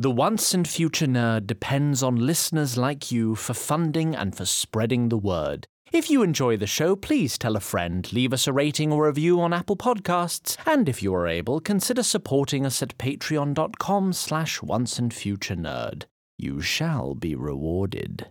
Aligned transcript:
The 0.00 0.12
Once 0.12 0.54
and 0.54 0.68
Future 0.68 1.08
Nerd 1.08 1.48
depends 1.48 2.04
on 2.04 2.14
listeners 2.14 2.76
like 2.78 3.10
you 3.10 3.34
for 3.34 3.52
funding 3.52 4.14
and 4.14 4.32
for 4.32 4.44
spreading 4.44 5.08
the 5.08 5.18
word. 5.18 5.66
If 5.90 6.08
you 6.08 6.22
enjoy 6.22 6.56
the 6.56 6.68
show, 6.68 6.94
please 6.94 7.36
tell 7.36 7.56
a 7.56 7.60
friend, 7.60 8.08
leave 8.12 8.32
us 8.32 8.46
a 8.46 8.52
rating 8.52 8.92
or 8.92 9.08
review 9.08 9.40
on 9.40 9.52
Apple 9.52 9.76
Podcasts, 9.76 10.56
and 10.64 10.88
if 10.88 11.02
you 11.02 11.12
are 11.16 11.26
able, 11.26 11.58
consider 11.58 12.04
supporting 12.04 12.64
us 12.64 12.80
at 12.80 12.96
patreon.com 12.96 14.12
slash 14.12 14.62
once 14.62 15.00
and 15.00 15.12
future 15.12 15.56
nerd. 15.56 16.04
You 16.36 16.60
shall 16.60 17.16
be 17.16 17.34
rewarded. 17.34 18.28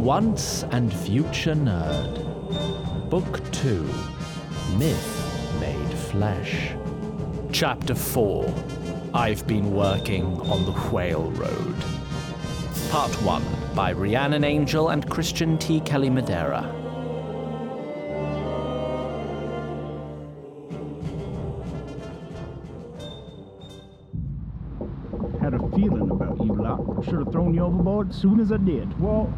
Once 0.00 0.64
and 0.70 0.90
Future 0.90 1.54
Nerd. 1.54 3.10
Book 3.10 3.52
2 3.52 3.82
Myth 4.78 5.60
Made 5.60 5.98
Flesh. 6.08 6.72
Chapter 7.52 7.94
4 7.94 8.50
I've 9.12 9.46
Been 9.46 9.74
Working 9.74 10.40
on 10.50 10.64
the 10.64 10.72
Whale 10.72 11.30
Road. 11.32 11.76
Part 12.90 13.12
1 13.22 13.42
by 13.74 13.92
Rhiannon 13.92 14.42
Angel 14.42 14.88
and 14.88 15.08
Christian 15.10 15.58
T. 15.58 15.80
Kelly 15.80 16.08
Madera. 16.08 16.62
Had 25.42 25.52
a 25.52 25.58
feeling 25.76 26.10
about 26.10 26.42
you 26.42 26.54
lot. 26.54 27.04
Should 27.04 27.18
have 27.18 27.32
thrown 27.32 27.52
you 27.52 27.64
overboard 27.64 28.08
as 28.08 28.16
soon 28.16 28.40
as 28.40 28.50
I 28.50 28.56
did. 28.56 28.98
Well, 28.98 29.30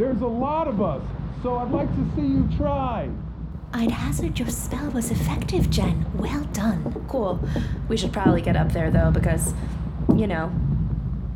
there's 0.00 0.22
a 0.22 0.26
lot 0.26 0.66
of 0.66 0.80
us, 0.80 1.02
so 1.42 1.56
I'd 1.58 1.70
like 1.70 1.90
to 1.90 2.10
see 2.16 2.22
you 2.22 2.48
try. 2.56 3.10
I'd 3.74 3.90
hazard 3.90 4.38
your 4.38 4.48
spell 4.48 4.90
was 4.92 5.10
effective, 5.10 5.68
Jen. 5.68 6.06
Well 6.14 6.44
done. 6.54 7.04
Cool. 7.06 7.38
We 7.86 7.98
should 7.98 8.10
probably 8.12 8.40
get 8.40 8.56
up 8.56 8.72
there 8.72 8.90
though, 8.90 9.10
because, 9.10 9.52
you 10.16 10.26
know, 10.26 10.50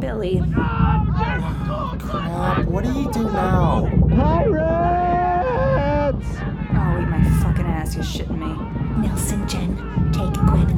Billy. 0.00 0.42
Crap, 0.54 1.06
what 2.64 2.84
do 2.84 2.92
you 2.92 3.12
do 3.12 3.24
now? 3.24 3.86
Pirates! 4.08 4.66
Oh, 6.72 6.98
eat 7.00 7.08
my 7.08 7.22
fucking 7.42 7.66
ass, 7.66 7.94
you're 7.94 8.02
shitting 8.02 8.38
me. 8.38 8.54
Nelson, 9.06 9.46
Jen, 9.46 9.76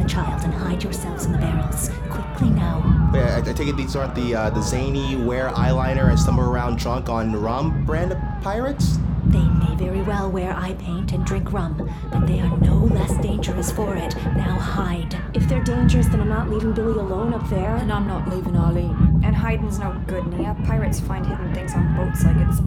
child 0.06 0.42
and 0.44 0.52
hide 0.52 0.82
yourselves 0.82 1.26
in 1.26 1.32
the 1.32 1.38
barrels. 1.38 1.90
Quickly 2.10 2.50
now. 2.50 3.10
Wait, 3.12 3.22
I, 3.22 3.38
I 3.38 3.52
take 3.52 3.68
it 3.68 3.76
these 3.76 3.96
aren't 3.96 4.14
the 4.14 4.34
uh, 4.34 4.50
the 4.50 4.62
zany 4.62 5.16
wear 5.16 5.48
eyeliner 5.50 6.10
and 6.10 6.18
stumble 6.18 6.44
around 6.44 6.78
drunk 6.78 7.08
on 7.08 7.32
rum 7.34 7.84
brand 7.84 8.12
of 8.12 8.18
pirates? 8.42 8.98
They 9.26 9.42
may 9.42 9.74
very 9.74 10.02
well 10.02 10.30
wear 10.30 10.54
eye 10.54 10.74
paint 10.74 11.12
and 11.12 11.24
drink 11.26 11.52
rum, 11.52 11.90
but 12.12 12.26
they 12.26 12.38
are 12.40 12.56
no 12.58 12.76
less 12.76 13.16
dangerous 13.18 13.72
for 13.72 13.96
it. 13.96 14.14
Now 14.36 14.56
hide. 14.56 15.16
If 15.34 15.48
they're 15.48 15.64
dangerous, 15.64 16.06
then 16.06 16.20
I'm 16.20 16.28
not 16.28 16.48
leaving 16.48 16.72
Billy 16.72 16.98
alone 16.98 17.34
up 17.34 17.48
there. 17.50 17.74
And 17.74 17.92
I'm 17.92 18.06
not 18.06 18.28
leaving 18.28 18.56
Arlene. 18.56 19.22
And 19.24 19.34
hiding's 19.34 19.80
no 19.80 20.00
good, 20.06 20.28
Nia. 20.28 20.56
Pirates 20.64 21.00
find 21.00 21.26
hidden 21.26 21.52
things 21.52 21.74
on 21.74 21.96
boats 21.96 22.24
like 22.24 22.36
it's, 22.36 22.60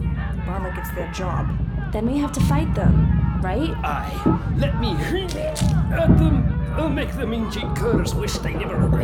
well, 0.46 0.60
like 0.60 0.76
it's 0.76 0.90
their 0.90 1.10
job. 1.12 1.48
Then 1.92 2.06
we 2.06 2.18
have 2.18 2.32
to 2.32 2.40
fight 2.40 2.74
them, 2.74 3.40
right? 3.40 3.70
Aye, 3.82 4.52
let 4.58 4.78
me 4.78 4.92
at 4.92 6.08
them. 6.18 6.59
I'll 6.72 6.88
make 6.88 7.12
the 7.12 7.30
inky 7.30 7.60
curs 7.74 8.14
wish 8.14 8.34
they 8.38 8.54
never 8.54 8.86
were. 8.88 8.98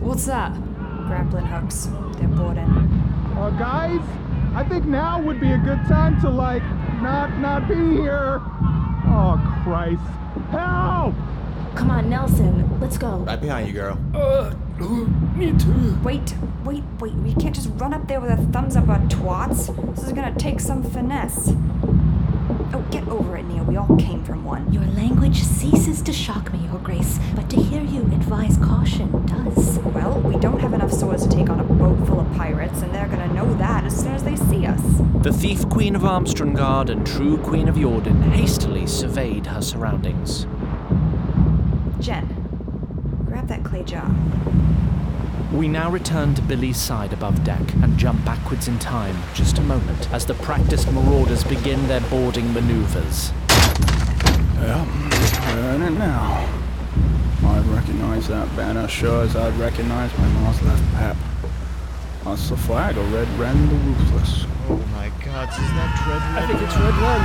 What's 0.00 0.26
that? 0.26 0.52
Grappling 1.06 1.46
hooks. 1.46 1.88
They're 2.18 2.28
bored 2.28 2.58
in. 2.58 2.64
Uh, 3.36 3.50
guys, 3.58 4.00
I 4.54 4.64
think 4.64 4.86
now 4.86 5.20
would 5.20 5.40
be 5.40 5.52
a 5.52 5.58
good 5.58 5.80
time 5.88 6.20
to, 6.20 6.30
like, 6.30 6.62
not 7.02 7.38
not 7.38 7.68
be 7.68 7.74
here. 7.74 8.40
Oh, 9.08 9.60
Christ. 9.64 10.00
Help! 10.50 11.14
Come 11.74 11.90
on, 11.90 12.08
Nelson, 12.08 12.80
let's 12.80 12.96
go. 12.96 13.18
Right 13.18 13.40
behind 13.40 13.68
you, 13.68 13.74
girl. 13.74 13.98
Uh, 14.14 14.54
me 15.36 15.52
too. 15.58 15.98
Wait, 16.02 16.34
wait, 16.64 16.82
wait. 16.98 17.12
We 17.14 17.34
can't 17.34 17.54
just 17.54 17.68
run 17.74 17.92
up 17.92 18.08
there 18.08 18.20
with 18.20 18.30
a 18.30 18.36
thumbs 18.52 18.76
up 18.76 18.88
our 18.88 18.98
twats. 19.00 19.94
This 19.94 20.04
is 20.06 20.12
gonna 20.12 20.34
take 20.36 20.60
some 20.60 20.82
finesse. 20.82 21.50
Oh, 22.72 22.84
get 22.90 23.06
over 23.08 23.15
it, 23.50 23.54
Nia. 23.54 23.62
We 23.62 23.76
all 23.76 23.96
came 23.96 24.22
from 24.24 24.44
one. 24.44 24.72
Your 24.72 24.84
language 24.84 25.42
ceases 25.42 26.02
to 26.02 26.12
shock 26.12 26.52
me, 26.52 26.60
Your 26.66 26.78
Grace, 26.78 27.18
but 27.34 27.48
to 27.50 27.56
hear 27.56 27.82
you 27.82 28.02
advise 28.02 28.56
caution 28.58 29.26
does. 29.26 29.78
Well, 29.78 30.20
we 30.20 30.38
don't 30.38 30.60
have 30.60 30.72
enough 30.72 30.92
swords 30.92 31.26
to 31.26 31.34
take 31.34 31.50
on 31.50 31.60
a 31.60 31.64
boat 31.64 32.06
full 32.06 32.20
of 32.20 32.32
pirates, 32.34 32.82
and 32.82 32.94
they're 32.94 33.08
gonna 33.08 33.32
know 33.32 33.52
that 33.54 33.84
as 33.84 33.98
soon 33.98 34.12
as 34.12 34.22
they 34.22 34.36
see 34.36 34.66
us. 34.66 34.82
The 35.22 35.32
thief 35.32 35.68
queen 35.68 35.96
of 35.96 36.02
Armstrongard 36.02 36.90
and 36.90 37.06
true 37.06 37.38
queen 37.38 37.68
of 37.68 37.76
Jordan 37.76 38.22
hastily 38.22 38.86
surveyed 38.86 39.46
her 39.46 39.62
surroundings. 39.62 40.46
Jen, 42.00 42.26
grab 43.26 43.48
that 43.48 43.64
clay 43.64 43.82
jar. 43.82 44.10
We 45.52 45.68
now 45.68 45.90
return 45.90 46.34
to 46.34 46.42
Billy's 46.42 46.76
side 46.76 47.12
above 47.12 47.44
deck 47.44 47.72
and 47.74 47.96
jump 47.96 48.24
backwards 48.24 48.66
in 48.66 48.80
time 48.80 49.16
just 49.32 49.58
a 49.58 49.62
moment 49.62 50.12
as 50.12 50.26
the 50.26 50.34
practiced 50.34 50.90
marauders 50.90 51.44
begin 51.44 51.86
their 51.86 52.00
boarding 52.02 52.52
maneuvers. 52.52 53.30
Yep, 54.60 54.88
we're 55.54 55.86
it 55.86 55.92
now. 55.92 56.48
I'd 57.44 57.64
recognize 57.66 58.26
that 58.26 58.56
banner 58.56 58.88
sure 58.88 59.22
as 59.22 59.36
I'd 59.36 59.54
recognize 59.54 60.10
my 60.18 60.26
mom's 60.28 60.60
left 60.62 60.82
pap. 60.94 61.16
That's 62.24 62.48
the 62.50 62.56
flag 62.56 62.98
of 62.98 63.12
Red 63.12 63.28
Ren 63.38 63.68
the 63.68 63.76
Ruthless. 63.76 64.46
Oh 64.68 64.82
my 64.92 65.12
god, 65.24 65.48
isn't 65.52 65.76
that 65.76 66.06
Red 66.08 66.22
I 66.42 66.46
think 66.48 66.60
it's 66.60 66.76
Red 66.76 66.92
oh, 66.92 67.00
Run. 67.00 67.22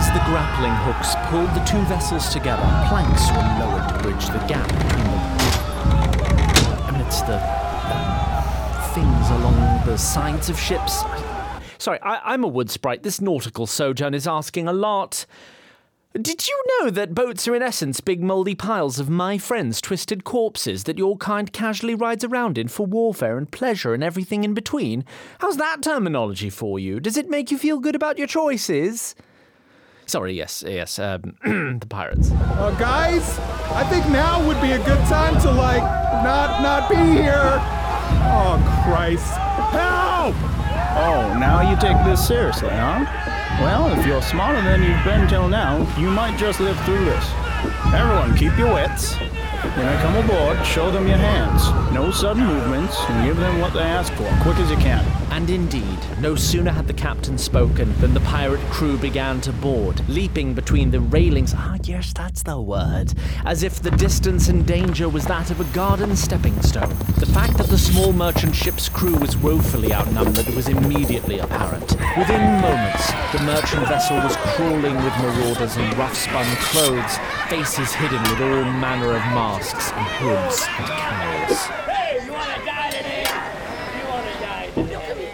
As 0.00 0.06
the 0.12 0.24
grappling 0.24 0.72
hooks 0.76 1.14
pulled 1.28 1.50
the 1.50 1.62
two 1.66 1.82
vessels 1.82 2.32
together, 2.32 2.62
planks 2.88 3.28
were 3.32 3.44
lowered 3.60 3.86
to 3.86 3.98
bridge 4.02 4.28
the 4.28 4.38
gap 4.48 4.66
between 4.66 5.04
them. 5.04 6.94
Amidst 6.94 7.26
the 7.26 7.36
uh, 7.36 8.94
things 8.94 9.28
along 9.28 9.84
the 9.84 9.98
sides 9.98 10.48
of 10.48 10.58
ships. 10.58 11.02
Sorry, 11.76 12.00
I, 12.00 12.32
I'm 12.32 12.44
a 12.44 12.48
wood 12.48 12.70
sprite. 12.70 13.02
This 13.02 13.20
nautical 13.20 13.66
sojourn 13.66 14.14
is 14.14 14.26
asking 14.26 14.68
a 14.68 14.72
lot. 14.72 15.26
Did 16.14 16.48
you 16.48 16.64
know 16.66 16.88
that 16.88 17.14
boats 17.14 17.46
are 17.46 17.54
in 17.54 17.60
essence 17.60 18.00
big 18.00 18.22
mouldy 18.22 18.54
piles 18.54 18.98
of 18.98 19.10
my 19.10 19.36
friends' 19.36 19.82
twisted 19.82 20.24
corpses 20.24 20.84
that 20.84 20.96
your 20.96 21.18
kind 21.18 21.52
casually 21.52 21.94
rides 21.94 22.24
around 22.24 22.56
in 22.56 22.68
for 22.68 22.86
warfare 22.86 23.36
and 23.36 23.52
pleasure 23.52 23.92
and 23.92 24.02
everything 24.02 24.44
in 24.44 24.54
between? 24.54 25.04
How's 25.40 25.58
that 25.58 25.82
terminology 25.82 26.48
for 26.48 26.78
you? 26.78 27.00
Does 27.00 27.18
it 27.18 27.28
make 27.28 27.50
you 27.50 27.58
feel 27.58 27.78
good 27.78 27.94
about 27.94 28.16
your 28.16 28.26
choices? 28.26 29.14
Sorry, 30.10 30.32
yes, 30.32 30.64
yes, 30.66 30.98
um, 30.98 31.36
the 31.44 31.86
pirates. 31.88 32.32
Uh, 32.32 32.74
guys, 32.80 33.38
I 33.70 33.84
think 33.84 34.08
now 34.08 34.44
would 34.44 34.60
be 34.60 34.72
a 34.72 34.78
good 34.78 34.98
time 35.06 35.40
to, 35.42 35.52
like, 35.52 35.84
not 36.24 36.60
not 36.62 36.90
be 36.90 36.96
here. 36.96 37.60
Oh, 38.26 38.58
Christ. 38.82 39.30
Help! 39.70 40.34
Oh, 40.98 41.38
now 41.38 41.70
you 41.70 41.76
take 41.76 41.96
this 42.04 42.26
seriously, 42.26 42.70
huh? 42.70 43.06
Well, 43.60 43.96
if 43.96 44.04
you're 44.04 44.20
smarter 44.20 44.60
than 44.62 44.82
you've 44.82 45.04
been 45.04 45.28
till 45.28 45.48
now, 45.48 45.86
you 45.96 46.10
might 46.10 46.36
just 46.36 46.58
live 46.58 46.78
through 46.80 47.04
this. 47.04 47.24
Everyone, 47.94 48.36
keep 48.36 48.58
your 48.58 48.74
wits. 48.74 49.14
When 49.62 49.86
I 49.86 50.00
come 50.00 50.16
aboard, 50.16 50.64
show 50.66 50.90
them 50.90 51.06
your 51.06 51.18
hands. 51.18 51.92
No 51.92 52.10
sudden 52.10 52.46
movements, 52.46 52.96
and 53.08 53.26
give 53.26 53.36
them 53.36 53.60
what 53.60 53.74
they 53.74 53.80
ask 53.80 54.12
for, 54.14 54.28
quick 54.42 54.58
as 54.58 54.70
you 54.70 54.76
can. 54.78 55.04
And 55.30 55.48
indeed, 55.48 55.98
no 56.18 56.34
sooner 56.34 56.70
had 56.70 56.86
the 56.86 56.92
captain 56.92 57.38
spoken 57.38 57.94
than 58.00 58.14
the 58.14 58.20
pirate 58.20 58.60
crew 58.70 58.96
began 58.96 59.40
to 59.42 59.52
board, 59.52 60.06
leaping 60.08 60.54
between 60.54 60.90
the 60.90 61.00
railings. 61.00 61.54
Ah, 61.56 61.76
yes, 61.84 62.12
that's 62.12 62.42
the 62.42 62.60
word. 62.60 63.12
As 63.44 63.62
if 63.62 63.80
the 63.80 63.90
distance 63.92 64.48
and 64.48 64.66
danger 64.66 65.08
was 65.08 65.26
that 65.26 65.50
of 65.50 65.60
a 65.60 65.74
garden 65.74 66.16
stepping 66.16 66.60
stone. 66.62 66.96
The 67.18 67.26
fact 67.26 67.58
that 67.58 67.68
the 67.68 67.78
small 67.78 68.12
merchant 68.12 68.56
ship's 68.56 68.88
crew 68.88 69.14
was 69.16 69.36
woefully 69.36 69.92
outnumbered 69.92 70.48
was 70.54 70.68
immediately 70.68 71.38
apparent. 71.38 71.92
Within 72.16 72.60
moments, 72.60 73.12
the 73.32 73.42
merchant 73.44 73.86
vessel 73.88 74.16
was 74.16 74.36
crawling 74.56 74.96
with 74.96 75.18
marauders 75.18 75.76
in 75.76 75.90
rough 75.98 76.16
spun 76.16 76.46
clothes, 76.56 77.18
faces 77.48 77.92
hidden 77.92 78.22
with 78.22 78.40
all 78.40 78.64
manner 78.80 79.14
of 79.14 79.22
masks 79.50 79.90
and 79.90 80.06
hoods 80.20 80.64
and 80.78 80.86
cowls. 80.86 81.60
Hey, 81.90 82.24
you 82.24 82.32
wanna 82.32 82.64
die 82.64 82.90
today? 82.90 83.24
You 83.98 84.04
wanna 84.08 84.34
die 84.40 84.70
today? 84.76 85.32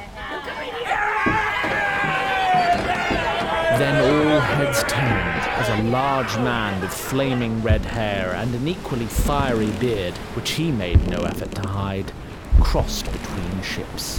Then 3.79 3.97
all 4.09 4.41
heads 4.41 4.83
turned 4.85 5.45
as 5.61 5.69
a 5.69 5.83
large 5.91 6.35
man 6.39 6.81
with 6.81 6.95
flaming 6.95 7.63
red 7.63 7.85
hair 7.85 8.33
and 8.35 8.55
an 8.55 8.67
equally 8.67 9.05
fiery 9.05 9.71
beard, 9.73 10.15
which 10.35 10.53
he 10.53 10.71
made 10.71 11.07
no 11.09 11.19
effort 11.19 11.55
to 11.57 11.69
hide, 11.69 12.11
crossed 12.59 13.05
between 13.13 13.61
ships. 13.63 14.19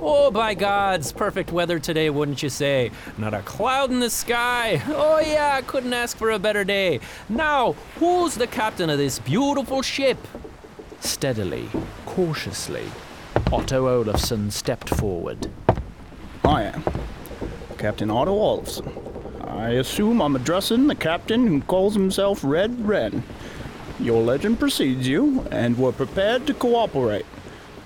Oh, 0.00 0.23
by 0.34 0.52
gods, 0.52 1.12
perfect 1.12 1.52
weather 1.52 1.78
today, 1.78 2.10
wouldn't 2.10 2.42
you 2.42 2.48
say? 2.48 2.90
Not 3.16 3.34
a 3.34 3.40
cloud 3.42 3.92
in 3.92 4.00
the 4.00 4.10
sky. 4.10 4.82
Oh, 4.88 5.20
yeah, 5.20 5.60
couldn't 5.60 5.92
ask 5.92 6.16
for 6.16 6.32
a 6.32 6.40
better 6.40 6.64
day. 6.64 6.98
Now, 7.28 7.76
who's 8.00 8.34
the 8.34 8.48
captain 8.48 8.90
of 8.90 8.98
this 8.98 9.20
beautiful 9.20 9.80
ship? 9.80 10.18
Steadily, 10.98 11.68
cautiously, 12.04 12.82
Otto 13.52 13.86
Olafsson 13.86 14.50
stepped 14.50 14.90
forward. 14.90 15.48
I 16.44 16.64
am. 16.64 16.82
Captain 17.78 18.10
Otto 18.10 18.34
Olafsson. 18.34 19.46
I 19.48 19.74
assume 19.74 20.20
I'm 20.20 20.34
addressing 20.34 20.88
the 20.88 20.96
captain 20.96 21.46
who 21.46 21.60
calls 21.60 21.94
himself 21.94 22.40
Red 22.42 22.84
Wren. 22.84 23.22
Your 24.00 24.20
legend 24.20 24.58
precedes 24.58 25.06
you, 25.06 25.46
and 25.52 25.78
we're 25.78 25.92
prepared 25.92 26.44
to 26.48 26.54
cooperate. 26.54 27.24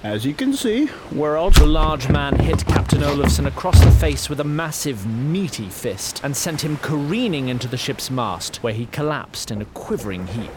As 0.05 0.25
you 0.25 0.33
can 0.33 0.53
see, 0.53 0.89
we're 1.11 1.37
all. 1.37 1.51
The 1.51 1.67
large 1.67 2.09
man 2.09 2.39
hit 2.39 2.65
Captain 2.67 3.03
Olafsson 3.03 3.47
across 3.47 3.85
the 3.85 3.91
face 3.91 4.31
with 4.31 4.39
a 4.39 4.45
massive, 4.45 5.05
meaty 5.05 5.69
fist 5.69 6.21
and 6.23 6.37
sent 6.37 6.63
him 6.63 6.77
careening 6.77 7.49
into 7.49 7.67
the 7.67 7.77
ship's 7.77 8.09
mast, 8.09 8.63
where 8.63 8.73
he 8.73 8.87
collapsed 8.87 9.51
in 9.51 9.61
a 9.61 9.65
quivering 9.65 10.29
heap. 10.29 10.53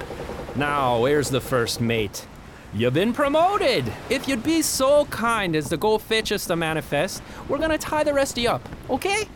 Now, 0.56 1.00
where's 1.00 1.32
the 1.32 1.42
first 1.42 1.82
mate? 1.82 2.28
You've 2.72 2.94
been 2.94 3.14
promoted! 3.14 3.92
If 4.12 4.28
you'd 4.28 4.44
be 4.44 4.62
so 4.62 5.06
kind 5.06 5.56
as 5.56 5.70
to 5.70 5.78
go 5.78 5.98
fetch 5.98 6.32
us 6.32 6.46
the 6.46 6.56
manifest, 6.56 7.24
we're 7.50 7.58
gonna 7.58 7.80
tie 7.80 8.04
the 8.04 8.14
rest 8.14 8.38
of 8.38 8.44
you 8.44 8.50
up, 8.50 8.70
okay? 8.92 9.28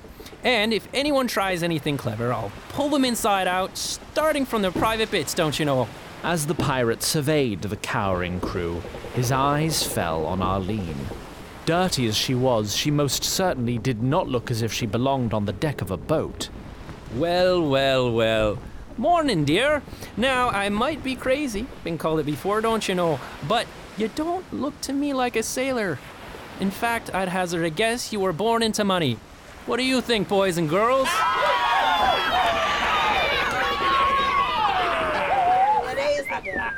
And 0.43 0.71
if 0.71 0.87
anyone 0.93 1.27
tries 1.27 1.63
anything 1.63 1.97
clever, 1.97 2.31
I'll 2.31 2.51
pull 2.69 2.89
them 2.89 3.05
inside 3.05 3.47
out, 3.47 3.75
starting 3.75 4.45
from 4.45 4.61
their 4.61 4.71
private 4.71 5.09
bits, 5.09 5.33
don't 5.33 5.57
you 5.57 5.65
know? 5.65 5.87
As 6.25 6.47
the 6.47 6.55
pirate 6.55 7.03
surveyed 7.03 7.61
the 7.61 7.77
cowering 7.77 8.39
crew, 8.39 8.81
his 9.13 9.31
eyes 9.31 9.83
fell 9.83 10.25
on 10.25 10.41
Arlene. 10.41 11.05
Dirty 11.67 12.07
as 12.07 12.17
she 12.17 12.33
was, 12.33 12.75
she 12.75 12.89
most 12.89 13.23
certainly 13.23 13.77
did 13.77 14.01
not 14.01 14.27
look 14.27 14.49
as 14.49 14.63
if 14.63 14.73
she 14.73 14.87
belonged 14.87 15.35
on 15.35 15.45
the 15.45 15.53
deck 15.53 15.83
of 15.83 15.91
a 15.91 15.97
boat. 15.97 16.49
Well, 17.13 17.61
well, 17.69 18.11
well. 18.11 18.57
Morning, 18.97 19.45
dear. 19.45 19.83
Now, 20.17 20.49
I 20.49 20.69
might 20.69 21.03
be 21.03 21.15
crazy, 21.15 21.67
been 21.83 21.99
called 21.99 22.19
it 22.21 22.25
before, 22.25 22.59
don't 22.59 22.89
you 22.89 22.95
know? 22.95 23.19
But 23.47 23.67
you 23.95 24.07
don't 24.07 24.51
look 24.51 24.81
to 24.81 24.93
me 24.93 25.13
like 25.13 25.35
a 25.35 25.43
sailor. 25.43 25.99
In 26.59 26.71
fact, 26.71 27.13
I'd 27.13 27.29
hazard 27.29 27.63
a 27.63 27.69
guess 27.69 28.11
you 28.11 28.19
were 28.19 28.33
born 28.33 28.63
into 28.63 28.83
money. 28.83 29.19
What 29.67 29.77
do 29.77 29.83
you 29.83 30.01
think, 30.01 30.27
boys 30.27 30.57
and 30.57 30.67
girls? 30.67 31.07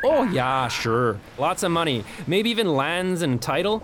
Oh, 0.03 0.23
yeah, 0.23 0.67
sure. 0.67 1.19
Lots 1.37 1.63
of 1.63 1.71
money. 1.71 2.03
Maybe 2.27 2.49
even 2.49 2.75
lands 2.75 3.21
and 3.21 3.41
title. 3.41 3.83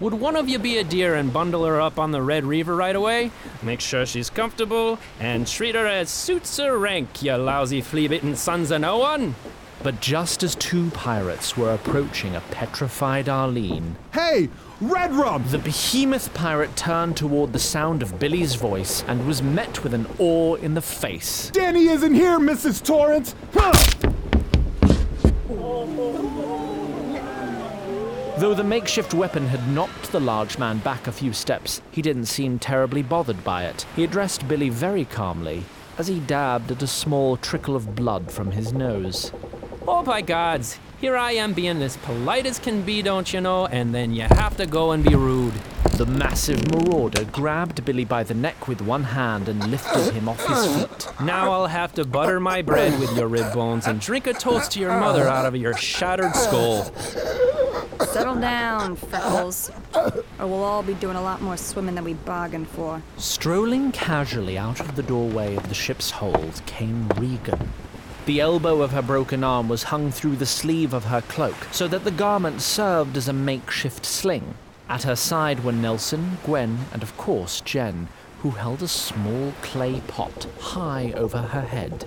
Would 0.00 0.14
one 0.14 0.36
of 0.36 0.48
you 0.48 0.58
be 0.58 0.78
a 0.78 0.84
dear 0.84 1.14
and 1.14 1.32
bundle 1.32 1.64
her 1.66 1.80
up 1.80 1.98
on 1.98 2.10
the 2.10 2.22
Red 2.22 2.44
Reaver 2.44 2.74
right 2.74 2.96
away? 2.96 3.30
Make 3.62 3.80
sure 3.80 4.06
she's 4.06 4.30
comfortable 4.30 4.98
and 5.18 5.46
treat 5.46 5.74
her 5.74 5.86
as 5.86 6.08
suits 6.08 6.56
her 6.56 6.78
rank, 6.78 7.22
you 7.22 7.34
lousy 7.34 7.82
flea 7.82 8.08
bitten 8.08 8.34
sons 8.34 8.70
of 8.70 8.80
no 8.80 8.98
one. 8.98 9.34
But 9.82 10.00
just 10.00 10.42
as 10.42 10.54
two 10.56 10.90
pirates 10.90 11.56
were 11.56 11.72
approaching 11.74 12.34
a 12.36 12.40
petrified 12.50 13.28
Arlene, 13.28 13.96
Hey, 14.12 14.48
Red 14.80 15.12
Rum! 15.12 15.44
the 15.48 15.58
behemoth 15.58 16.32
pirate 16.34 16.76
turned 16.76 17.16
toward 17.16 17.52
the 17.52 17.58
sound 17.58 18.02
of 18.02 18.18
Billy's 18.18 18.54
voice 18.54 19.04
and 19.06 19.26
was 19.26 19.42
met 19.42 19.82
with 19.82 19.92
an 19.94 20.06
awe 20.18 20.54
in 20.56 20.74
the 20.74 20.82
face. 20.82 21.50
Danny 21.50 21.88
isn't 21.88 22.14
here, 22.14 22.38
Mrs. 22.38 22.82
Torrance! 22.84 23.34
Huh! 23.54 24.09
Though 28.38 28.54
the 28.54 28.64
makeshift 28.64 29.12
weapon 29.12 29.46
had 29.48 29.68
knocked 29.68 30.12
the 30.12 30.20
large 30.20 30.56
man 30.58 30.78
back 30.78 31.06
a 31.06 31.12
few 31.12 31.32
steps, 31.32 31.82
he 31.90 32.00
didn't 32.00 32.26
seem 32.26 32.58
terribly 32.58 33.02
bothered 33.02 33.44
by 33.44 33.64
it. 33.64 33.84
He 33.94 34.04
addressed 34.04 34.48
Billy 34.48 34.68
very 34.68 35.04
calmly 35.04 35.64
as 35.98 36.06
he 36.06 36.20
dabbed 36.20 36.70
at 36.70 36.82
a 36.82 36.86
small 36.86 37.36
trickle 37.36 37.76
of 37.76 37.94
blood 37.94 38.30
from 38.30 38.52
his 38.52 38.72
nose. 38.72 39.32
Oh, 39.86 40.02
by 40.02 40.22
gods. 40.22 40.78
Here 41.00 41.16
I 41.16 41.32
am 41.32 41.52
being 41.52 41.82
as 41.82 41.96
polite 41.98 42.46
as 42.46 42.58
can 42.58 42.82
be, 42.82 43.02
don't 43.02 43.32
you 43.32 43.40
know? 43.40 43.66
And 43.66 43.94
then 43.94 44.12
you 44.14 44.22
have 44.22 44.56
to 44.56 44.66
go 44.66 44.92
and 44.92 45.04
be 45.04 45.14
rude. 45.14 45.54
The 46.00 46.06
massive 46.06 46.66
marauder 46.70 47.24
grabbed 47.26 47.84
Billy 47.84 48.06
by 48.06 48.22
the 48.22 48.32
neck 48.32 48.68
with 48.68 48.80
one 48.80 49.04
hand 49.04 49.50
and 49.50 49.70
lifted 49.70 50.14
him 50.14 50.30
off 50.30 50.42
his 50.46 50.74
feet. 50.74 51.08
Now 51.20 51.52
I'll 51.52 51.66
have 51.66 51.92
to 51.96 52.06
butter 52.06 52.40
my 52.40 52.62
bread 52.62 52.98
with 52.98 53.14
your 53.14 53.28
rib 53.28 53.52
bones 53.52 53.86
and 53.86 54.00
drink 54.00 54.26
a 54.26 54.32
toast 54.32 54.72
to 54.72 54.80
your 54.80 54.98
mother 54.98 55.28
out 55.28 55.44
of 55.44 55.54
your 55.54 55.76
shattered 55.76 56.34
skull. 56.34 56.84
Settle 58.06 58.36
down, 58.36 58.96
Freckles. 58.96 59.70
Or 59.94 60.46
we'll 60.46 60.64
all 60.64 60.82
be 60.82 60.94
doing 60.94 61.16
a 61.16 61.22
lot 61.22 61.42
more 61.42 61.58
swimming 61.58 61.96
than 61.96 62.04
we 62.04 62.14
bargained 62.14 62.68
for. 62.68 63.02
Strolling 63.18 63.92
casually 63.92 64.56
out 64.56 64.80
of 64.80 64.96
the 64.96 65.02
doorway 65.02 65.54
of 65.54 65.68
the 65.68 65.74
ship's 65.74 66.12
hold 66.12 66.62
came 66.64 67.08
Regan. 67.08 67.74
The 68.24 68.40
elbow 68.40 68.80
of 68.80 68.92
her 68.92 69.02
broken 69.02 69.44
arm 69.44 69.68
was 69.68 69.82
hung 69.82 70.12
through 70.12 70.36
the 70.36 70.46
sleeve 70.46 70.94
of 70.94 71.04
her 71.04 71.20
cloak, 71.20 71.68
so 71.72 71.86
that 71.88 72.04
the 72.04 72.10
garment 72.10 72.62
served 72.62 73.18
as 73.18 73.28
a 73.28 73.34
makeshift 73.34 74.06
sling. 74.06 74.54
At 74.90 75.04
her 75.04 75.14
side 75.14 75.62
were 75.62 75.70
Nelson, 75.70 76.38
Gwen, 76.44 76.76
and 76.92 77.00
of 77.04 77.16
course 77.16 77.60
Jen, 77.60 78.08
who 78.40 78.50
held 78.50 78.82
a 78.82 78.88
small 78.88 79.52
clay 79.62 80.00
pot 80.08 80.48
high 80.58 81.12
over 81.12 81.38
her 81.38 81.60
head. 81.60 82.06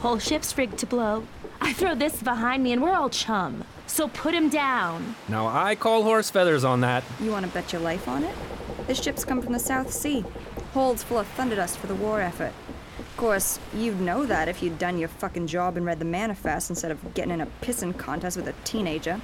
Whole 0.00 0.18
ship's 0.18 0.56
rigged 0.56 0.78
to 0.78 0.86
blow. 0.86 1.26
I 1.60 1.74
throw 1.74 1.94
this 1.94 2.22
behind 2.22 2.62
me 2.62 2.72
and 2.72 2.82
we're 2.82 2.94
all 2.94 3.10
chum. 3.10 3.64
So 3.86 4.08
put 4.08 4.32
him 4.32 4.48
down. 4.48 5.16
Now 5.28 5.48
I 5.48 5.74
call 5.74 6.02
horse 6.02 6.30
feathers 6.30 6.64
on 6.64 6.80
that. 6.80 7.04
You 7.20 7.30
want 7.30 7.44
to 7.44 7.52
bet 7.52 7.74
your 7.74 7.82
life 7.82 8.08
on 8.08 8.24
it? 8.24 8.34
This 8.86 9.02
ship's 9.02 9.26
come 9.26 9.42
from 9.42 9.52
the 9.52 9.58
South 9.58 9.92
Sea. 9.92 10.24
Holds 10.72 11.02
full 11.02 11.18
of 11.18 11.28
thunderdust 11.36 11.76
for 11.76 11.88
the 11.88 11.94
war 11.94 12.22
effort. 12.22 12.54
Of 12.98 13.16
course, 13.18 13.60
you'd 13.74 14.00
know 14.00 14.24
that 14.24 14.48
if 14.48 14.62
you'd 14.62 14.78
done 14.78 14.96
your 14.96 15.10
fucking 15.10 15.46
job 15.46 15.76
and 15.76 15.84
read 15.84 15.98
the 15.98 16.06
manifest 16.06 16.70
instead 16.70 16.90
of 16.90 17.12
getting 17.12 17.32
in 17.32 17.42
a 17.42 17.46
pissing 17.60 17.96
contest 17.96 18.38
with 18.38 18.48
a 18.48 18.54
teenager. 18.64 19.20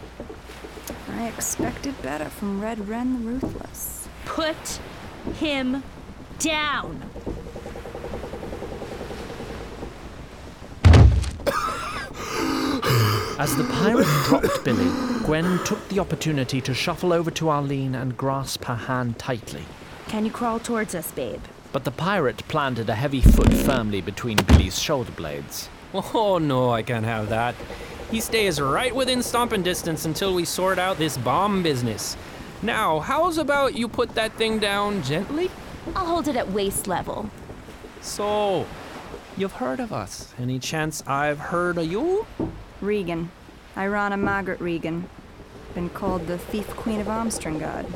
I 1.20 1.28
expected 1.28 2.00
better 2.00 2.30
from 2.30 2.62
Red 2.62 2.88
Wren 2.88 3.12
the 3.12 3.30
Ruthless. 3.30 4.08
Put 4.24 4.80
him 5.34 5.82
down. 6.38 7.10
As 13.38 13.54
the 13.54 13.68
pirate 13.70 14.06
dropped 14.24 14.64
Billy, 14.64 14.90
Gwen 15.26 15.62
took 15.66 15.86
the 15.90 15.98
opportunity 15.98 16.62
to 16.62 16.72
shuffle 16.72 17.12
over 17.12 17.30
to 17.32 17.50
Arlene 17.50 17.94
and 17.94 18.16
grasp 18.16 18.64
her 18.64 18.74
hand 18.74 19.18
tightly. 19.18 19.64
Can 20.08 20.24
you 20.24 20.30
crawl 20.30 20.58
towards 20.58 20.94
us, 20.94 21.12
babe? 21.12 21.42
But 21.70 21.84
the 21.84 21.90
pirate 21.90 22.48
planted 22.48 22.88
a 22.88 22.94
heavy 22.94 23.20
foot 23.20 23.52
firmly 23.52 24.00
between 24.00 24.38
Billy's 24.38 24.78
shoulder 24.78 25.12
blades. 25.12 25.68
Oh 25.92 26.38
no, 26.38 26.70
I 26.70 26.82
can't 26.82 27.04
have 27.04 27.28
that. 27.28 27.54
He 28.10 28.20
stays 28.20 28.60
right 28.60 28.94
within 28.94 29.22
stomping 29.22 29.62
distance 29.62 30.04
until 30.04 30.34
we 30.34 30.44
sort 30.44 30.80
out 30.80 30.98
this 30.98 31.16
bomb 31.16 31.62
business. 31.62 32.16
Now, 32.60 32.98
how's 32.98 33.38
about 33.38 33.76
you 33.76 33.86
put 33.86 34.16
that 34.16 34.32
thing 34.32 34.58
down 34.58 35.02
gently? 35.02 35.48
I'll 35.94 36.06
hold 36.06 36.26
it 36.26 36.34
at 36.34 36.50
waist 36.50 36.88
level. 36.88 37.30
So, 38.00 38.66
you've 39.36 39.52
heard 39.52 39.78
of 39.78 39.92
us. 39.92 40.34
Any 40.38 40.58
chance 40.58 41.04
I've 41.06 41.38
heard 41.38 41.78
of 41.78 41.86
you? 41.86 42.26
Regan. 42.80 43.30
Irana 43.76 44.18
Margaret 44.18 44.60
Regan. 44.60 45.08
Been 45.74 45.88
called 45.88 46.26
the 46.26 46.36
Thief 46.36 46.68
Queen 46.70 47.00
of 47.00 47.06
Armstrongard. 47.06 47.86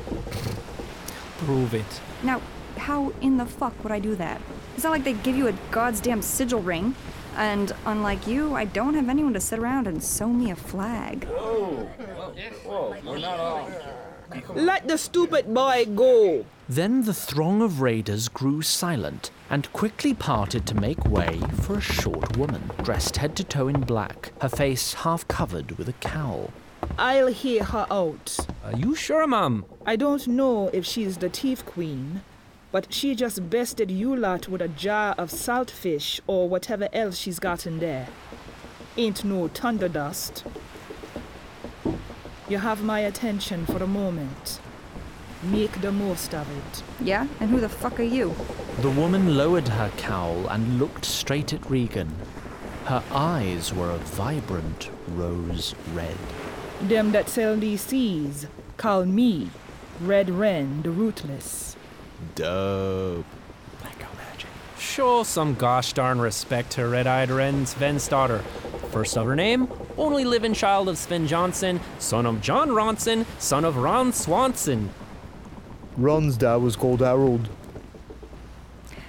Prove 1.38 1.74
it. 1.74 2.00
Now, 2.22 2.40
how 2.76 3.12
in 3.20 3.36
the 3.36 3.46
fuck 3.46 3.82
would 3.82 3.92
I 3.92 3.98
do 3.98 4.14
that? 4.14 4.40
It's 4.74 4.84
not 4.84 4.90
like 4.90 5.04
they 5.04 5.12
give 5.12 5.36
you 5.36 5.48
a 5.48 5.54
goddamn 5.72 6.22
sigil 6.22 6.60
ring. 6.60 6.94
And 7.36 7.72
unlike 7.86 8.26
you, 8.26 8.54
I 8.54 8.64
don't 8.64 8.94
have 8.94 9.08
anyone 9.08 9.34
to 9.34 9.40
sit 9.40 9.58
around 9.58 9.86
and 9.86 10.02
sew 10.02 10.28
me 10.28 10.50
a 10.50 10.56
flag. 10.56 11.28
Let 14.54 14.88
the 14.88 14.96
stupid 14.96 15.52
boy 15.52 15.86
go. 15.94 16.44
Then 16.68 17.04
the 17.04 17.14
throng 17.14 17.60
of 17.60 17.80
raiders 17.80 18.28
grew 18.28 18.62
silent 18.62 19.30
and 19.50 19.70
quickly 19.72 20.14
parted 20.14 20.66
to 20.66 20.74
make 20.74 21.04
way 21.04 21.40
for 21.62 21.76
a 21.76 21.80
short 21.80 22.36
woman, 22.36 22.70
dressed 22.82 23.18
head 23.18 23.36
to 23.36 23.44
toe 23.44 23.68
in 23.68 23.82
black, 23.82 24.32
her 24.40 24.48
face 24.48 24.94
half 24.94 25.28
covered 25.28 25.72
with 25.72 25.88
a 25.88 25.92
cowl. 25.94 26.50
I'll 26.98 27.28
hear 27.28 27.64
her 27.64 27.86
out. 27.90 28.38
Are 28.64 28.76
you 28.76 28.94
sure, 28.94 29.26
Mum? 29.26 29.66
I 29.84 29.96
don't 29.96 30.26
know 30.26 30.68
if 30.72 30.86
she's 30.86 31.18
the 31.18 31.28
thief 31.28 31.64
queen, 31.66 32.22
but 32.74 32.92
she 32.92 33.14
just 33.14 33.48
bested 33.50 33.88
you 33.88 34.16
lot 34.16 34.48
with 34.48 34.60
a 34.60 34.66
jar 34.66 35.14
of 35.16 35.30
saltfish 35.30 36.18
or 36.26 36.48
whatever 36.48 36.88
else 36.92 37.16
she's 37.16 37.38
got 37.38 37.68
in 37.68 37.78
there. 37.78 38.08
Ain't 38.96 39.24
no 39.24 39.46
thunder 39.46 39.88
dust. 39.88 40.42
You 42.48 42.58
have 42.58 42.82
my 42.82 42.98
attention 42.98 43.64
for 43.64 43.80
a 43.80 43.86
moment. 43.86 44.58
Make 45.44 45.82
the 45.82 45.92
most 45.92 46.34
of 46.34 46.50
it. 46.50 46.82
Yeah? 47.00 47.28
And 47.38 47.48
who 47.48 47.60
the 47.60 47.68
fuck 47.68 48.00
are 48.00 48.02
you? 48.18 48.34
The 48.80 48.90
woman 48.90 49.36
lowered 49.36 49.68
her 49.68 49.92
cowl 49.96 50.48
and 50.48 50.80
looked 50.80 51.04
straight 51.04 51.52
at 51.52 51.70
Regan. 51.70 52.12
Her 52.86 53.04
eyes 53.12 53.72
were 53.72 53.92
a 53.92 53.98
vibrant 53.98 54.90
rose 55.10 55.76
red. 55.92 56.16
Them 56.82 57.12
that 57.12 57.28
sell 57.28 57.56
these 57.56 57.82
seas 57.82 58.48
call 58.78 59.04
me 59.04 59.50
Red 60.00 60.28
Wren 60.28 60.82
the 60.82 60.90
Ruthless. 60.90 61.76
Dope. 62.34 63.26
Like, 63.82 63.96
imagine. 63.96 64.50
Show 64.78 65.22
some 65.22 65.54
gosh 65.54 65.92
darn 65.92 66.20
respect 66.20 66.72
to 66.72 66.86
Red 66.86 67.06
Eyed 67.06 67.30
Ren, 67.30 67.66
Sven's 67.66 68.08
daughter. 68.08 68.38
First 68.90 69.16
of 69.16 69.26
her 69.26 69.34
name, 69.34 69.68
only 69.96 70.24
living 70.24 70.54
child 70.54 70.88
of 70.88 70.96
Sven 70.96 71.26
Johnson, 71.26 71.80
son 71.98 72.26
of 72.26 72.40
John 72.40 72.70
Ronson, 72.70 73.26
son 73.38 73.64
of 73.64 73.76
Ron 73.76 74.12
Swanson. 74.12 74.90
Ron's 75.96 76.36
dad 76.36 76.56
was 76.56 76.76
called 76.76 77.00
Harold. 77.00 77.48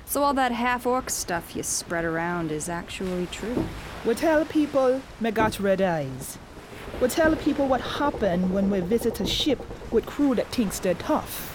So 0.05 0.23
all 0.23 0.33
that 0.35 0.51
half 0.51 0.85
orc 0.85 1.09
stuff 1.09 1.55
you 1.55 1.63
spread 1.63 2.05
around 2.05 2.51
is 2.51 2.69
actually 2.69 3.27
true. 3.27 3.65
We 4.05 4.15
tell 4.15 4.45
people 4.45 5.01
me 5.19 5.31
got 5.31 5.59
red 5.59 5.81
eyes. 5.81 6.37
We 7.01 7.07
tell 7.09 7.35
people 7.35 7.67
what 7.67 7.81
happened 7.81 8.53
when 8.53 8.69
we 8.69 8.79
visit 8.79 9.19
a 9.19 9.25
ship 9.25 9.59
with 9.91 10.05
crew 10.05 10.33
that 10.35 10.47
thinks 10.47 10.79
they're 10.79 10.93
tough. 10.93 11.54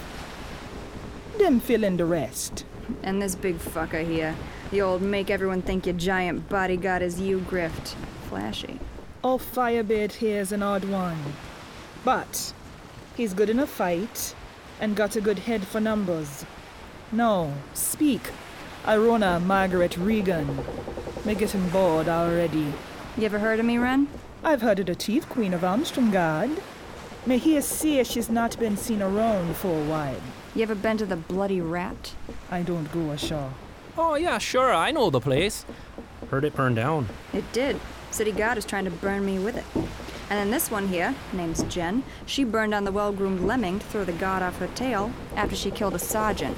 Them 1.40 1.59
fill 1.59 1.85
in 1.85 1.97
the 1.97 2.04
rest. 2.04 2.66
And 3.02 3.23
this 3.23 3.35
big 3.35 3.56
fucker 3.56 4.06
here, 4.06 4.37
the 4.70 4.82
old 4.82 5.00
make 5.00 5.30
everyone 5.30 5.62
think 5.62 5.87
your 5.87 5.97
giant 5.97 6.50
bodyguard 6.50 7.00
is 7.00 7.18
you 7.18 7.38
grift. 7.38 7.94
Flashy. 8.28 8.78
Oh, 9.25 9.38
Firebeard 9.38 10.12
here's 10.12 10.52
an 10.52 10.62
odd 10.62 10.85
one. 10.85 11.16
But 12.04 12.52
he's 13.16 13.32
good 13.32 13.49
in 13.49 13.59
a 13.59 13.66
fight 13.66 14.35
and 14.80 14.94
got 14.94 15.16
a 15.16 15.23
good 15.23 15.38
head 15.38 15.66
for 15.66 15.80
numbers. 15.80 16.44
No, 17.11 17.54
speak. 17.73 18.32
Irona 18.85 19.42
Margaret 19.42 19.97
Regan. 19.97 20.59
Me 21.25 21.35
getting 21.35 21.70
bored 21.70 22.06
already. 22.06 22.75
You 23.16 23.25
ever 23.25 23.38
heard 23.38 23.61
of 23.61 23.64
me, 23.64 23.78
Ren? 23.78 24.09
I've 24.44 24.61
heard 24.61 24.80
of 24.80 24.87
the 24.87 24.94
Chief 24.94 25.26
Queen 25.30 25.54
of 25.54 25.62
Armstrongard. 25.62 26.61
Me 27.27 27.37
hear 27.37 27.61
say 27.61 28.03
she's 28.03 28.31
not 28.31 28.59
been 28.59 28.79
seen 28.79 29.03
around 29.03 29.55
for 29.57 29.69
a 29.69 29.85
while. 29.85 30.21
You 30.55 30.62
ever 30.62 30.75
been 30.75 30.97
to 30.97 31.05
the 31.05 31.17
Bloody 31.17 31.61
Rat? 31.61 32.15
I 32.50 32.62
don't 32.62 32.91
go 32.93 33.11
ashore. 33.11 33.53
Oh, 33.99 34.15
yeah, 34.15 34.39
sure, 34.39 34.73
I 34.73 34.91
know 34.91 35.11
the 35.11 35.21
place. 35.21 35.67
Heard 36.31 36.45
it 36.45 36.55
burned 36.55 36.77
down. 36.77 37.09
It 37.35 37.45
did. 37.53 37.79
City 38.11 38.33
Guard 38.33 38.57
is 38.57 38.65
trying 38.65 38.87
to 38.87 38.91
burn 38.91 39.27
me 39.27 39.39
with 39.39 39.57
it. 39.57 39.65
And 40.31 40.39
then 40.39 40.50
this 40.50 40.71
one 40.71 40.89
here, 40.89 41.15
name's 41.35 41.62
Jen, 41.65 42.05
she 42.25 42.43
burned 42.43 42.73
down 42.73 42.85
the 42.85 42.93
well 42.93 43.12
groomed 43.12 43.41
lemming 43.41 43.81
to 43.81 43.87
throw 43.87 44.05
the 44.05 44.12
guard 44.12 44.43
off 44.43 44.59
her 44.59 44.69
tail 44.69 45.12
after 45.37 45.55
she 45.55 45.71
killed 45.71 45.95
a 45.95 45.99
sergeant. 45.99 46.57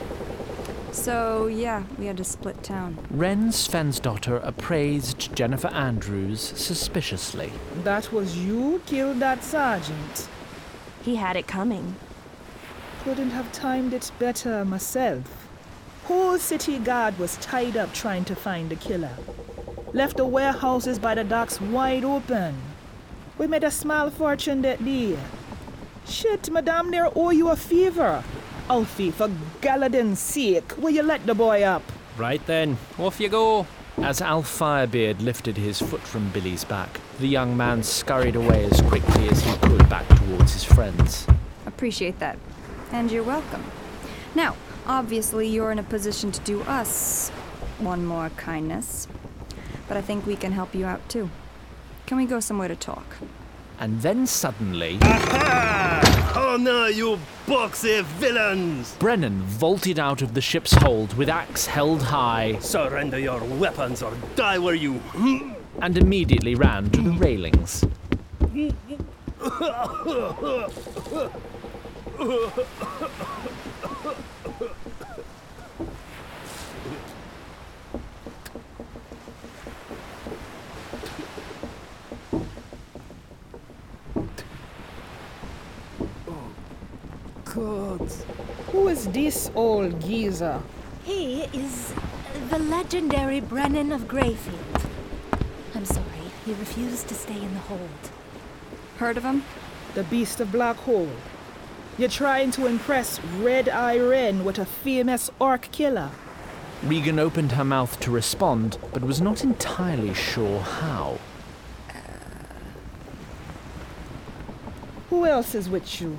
So, 0.92 1.48
yeah, 1.48 1.82
we 1.98 2.06
had 2.06 2.18
to 2.18 2.24
split 2.24 2.62
town. 2.62 2.98
Ren 3.10 3.50
Sven's 3.50 3.98
daughter 3.98 4.36
appraised 4.36 5.34
Jennifer 5.34 5.68
Andrews 5.68 6.40
suspiciously. 6.40 7.50
That 7.82 8.12
was 8.12 8.38
you 8.38 8.80
killed 8.86 9.18
that 9.20 9.42
sergeant. 9.42 10.28
He 11.02 11.16
had 11.16 11.36
it 11.36 11.46
coming. 11.46 11.96
Couldn't 13.02 13.30
have 13.30 13.50
timed 13.50 13.92
it 13.92 14.12
better 14.18 14.64
myself. 14.64 15.48
Whole 16.04 16.38
city 16.38 16.78
guard 16.78 17.18
was 17.18 17.36
tied 17.38 17.76
up 17.76 17.92
trying 17.92 18.24
to 18.26 18.36
find 18.36 18.70
the 18.70 18.76
killer. 18.76 19.16
Left 19.92 20.16
the 20.16 20.24
warehouses 20.24 20.98
by 20.98 21.14
the 21.14 21.24
docks 21.24 21.60
wide 21.60 22.04
open. 22.04 22.54
We 23.38 23.46
made 23.46 23.64
a 23.64 23.70
small 23.70 24.10
fortune 24.10 24.62
that 24.62 24.84
day. 24.84 25.18
Shit, 26.06 26.50
madame, 26.50 26.90
there 26.90 27.10
owe 27.14 27.30
you 27.30 27.48
a 27.48 27.56
favor. 27.56 28.22
Alfie, 28.70 29.10
for 29.10 29.28
Galadin's 29.60 30.20
sake, 30.20 30.76
will 30.78 30.90
you 30.90 31.02
let 31.02 31.26
the 31.26 31.34
boy 31.34 31.62
up? 31.62 31.82
Right 32.16 32.44
then, 32.46 32.78
off 32.98 33.20
you 33.20 33.28
go. 33.28 33.66
As 33.98 34.20
Alf 34.20 34.58
Firebeard 34.58 35.20
lifted 35.20 35.56
his 35.56 35.80
foot 35.80 36.00
from 36.00 36.30
Billy's 36.30 36.64
back, 36.64 37.00
the 37.20 37.28
young 37.28 37.56
man 37.56 37.82
scurried 37.82 38.36
away 38.36 38.64
as 38.64 38.80
quickly 38.82 39.28
as 39.28 39.42
he 39.42 39.52
could 39.58 39.88
back 39.88 40.08
towards 40.08 40.54
his 40.54 40.64
friends. 40.64 41.26
Appreciate 41.66 42.18
that. 42.18 42.38
And 42.90 43.12
you're 43.12 43.22
welcome. 43.22 43.62
Now, 44.34 44.56
obviously, 44.86 45.46
you're 45.46 45.70
in 45.70 45.78
a 45.78 45.82
position 45.84 46.32
to 46.32 46.40
do 46.40 46.62
us 46.62 47.28
one 47.78 48.04
more 48.04 48.30
kindness. 48.30 49.08
But 49.88 49.98
I 49.98 50.00
think 50.00 50.26
we 50.26 50.36
can 50.36 50.52
help 50.52 50.74
you 50.74 50.86
out 50.86 51.06
too. 51.08 51.28
Can 52.06 52.16
we 52.16 52.24
go 52.24 52.40
somewhere 52.40 52.68
to 52.68 52.76
talk? 52.76 53.18
And 53.78 54.00
then 54.00 54.26
suddenly, 54.26 54.98
Oh 55.02 55.81
no, 56.56 56.86
you 56.86 57.18
boxy 57.46 58.02
villains! 58.02 58.94
Brennan 58.98 59.42
vaulted 59.42 59.98
out 59.98 60.22
of 60.22 60.34
the 60.34 60.40
ship's 60.40 60.72
hold 60.72 61.14
with 61.14 61.28
axe 61.28 61.66
held 61.66 62.02
high 62.02 62.58
Surrender 62.60 63.18
your 63.18 63.42
weapons 63.44 64.02
or 64.02 64.12
die 64.36 64.58
where 64.58 64.74
you. 64.74 65.00
and 65.80 65.98
immediately 65.98 66.54
ran 66.54 66.90
to 66.90 67.00
the 67.00 67.12
railings. 67.12 67.84
God. 87.98 88.10
Who 88.70 88.88
is 88.88 89.06
this 89.08 89.50
old 89.54 90.00
geezer? 90.00 90.62
He 91.04 91.42
is 91.52 91.92
the 92.48 92.58
legendary 92.58 93.40
Brennan 93.40 93.92
of 93.92 94.02
Greyfield. 94.02 94.86
I'm 95.74 95.84
sorry, 95.84 96.06
he 96.44 96.52
refused 96.52 97.08
to 97.08 97.14
stay 97.14 97.40
in 97.40 97.54
the 97.54 97.60
hold. 97.60 98.10
Heard 98.98 99.16
of 99.16 99.24
him? 99.24 99.44
The 99.94 100.04
beast 100.04 100.40
of 100.40 100.52
Black 100.52 100.76
Hole. 100.76 101.10
You're 101.98 102.08
trying 102.08 102.50
to 102.52 102.66
impress 102.66 103.22
Red 103.24 103.68
Eye 103.68 103.98
Ren 103.98 104.44
with 104.44 104.58
a 104.58 104.64
famous 104.64 105.30
orc 105.38 105.70
killer. 105.72 106.10
Regan 106.82 107.18
opened 107.18 107.52
her 107.52 107.64
mouth 107.64 108.00
to 108.00 108.10
respond, 108.10 108.78
but 108.92 109.04
was 109.04 109.20
not 109.20 109.44
entirely 109.44 110.14
sure 110.14 110.60
how. 110.60 111.18
Who 115.10 115.26
else 115.26 115.54
is 115.54 115.68
with 115.68 116.00
you? 116.00 116.18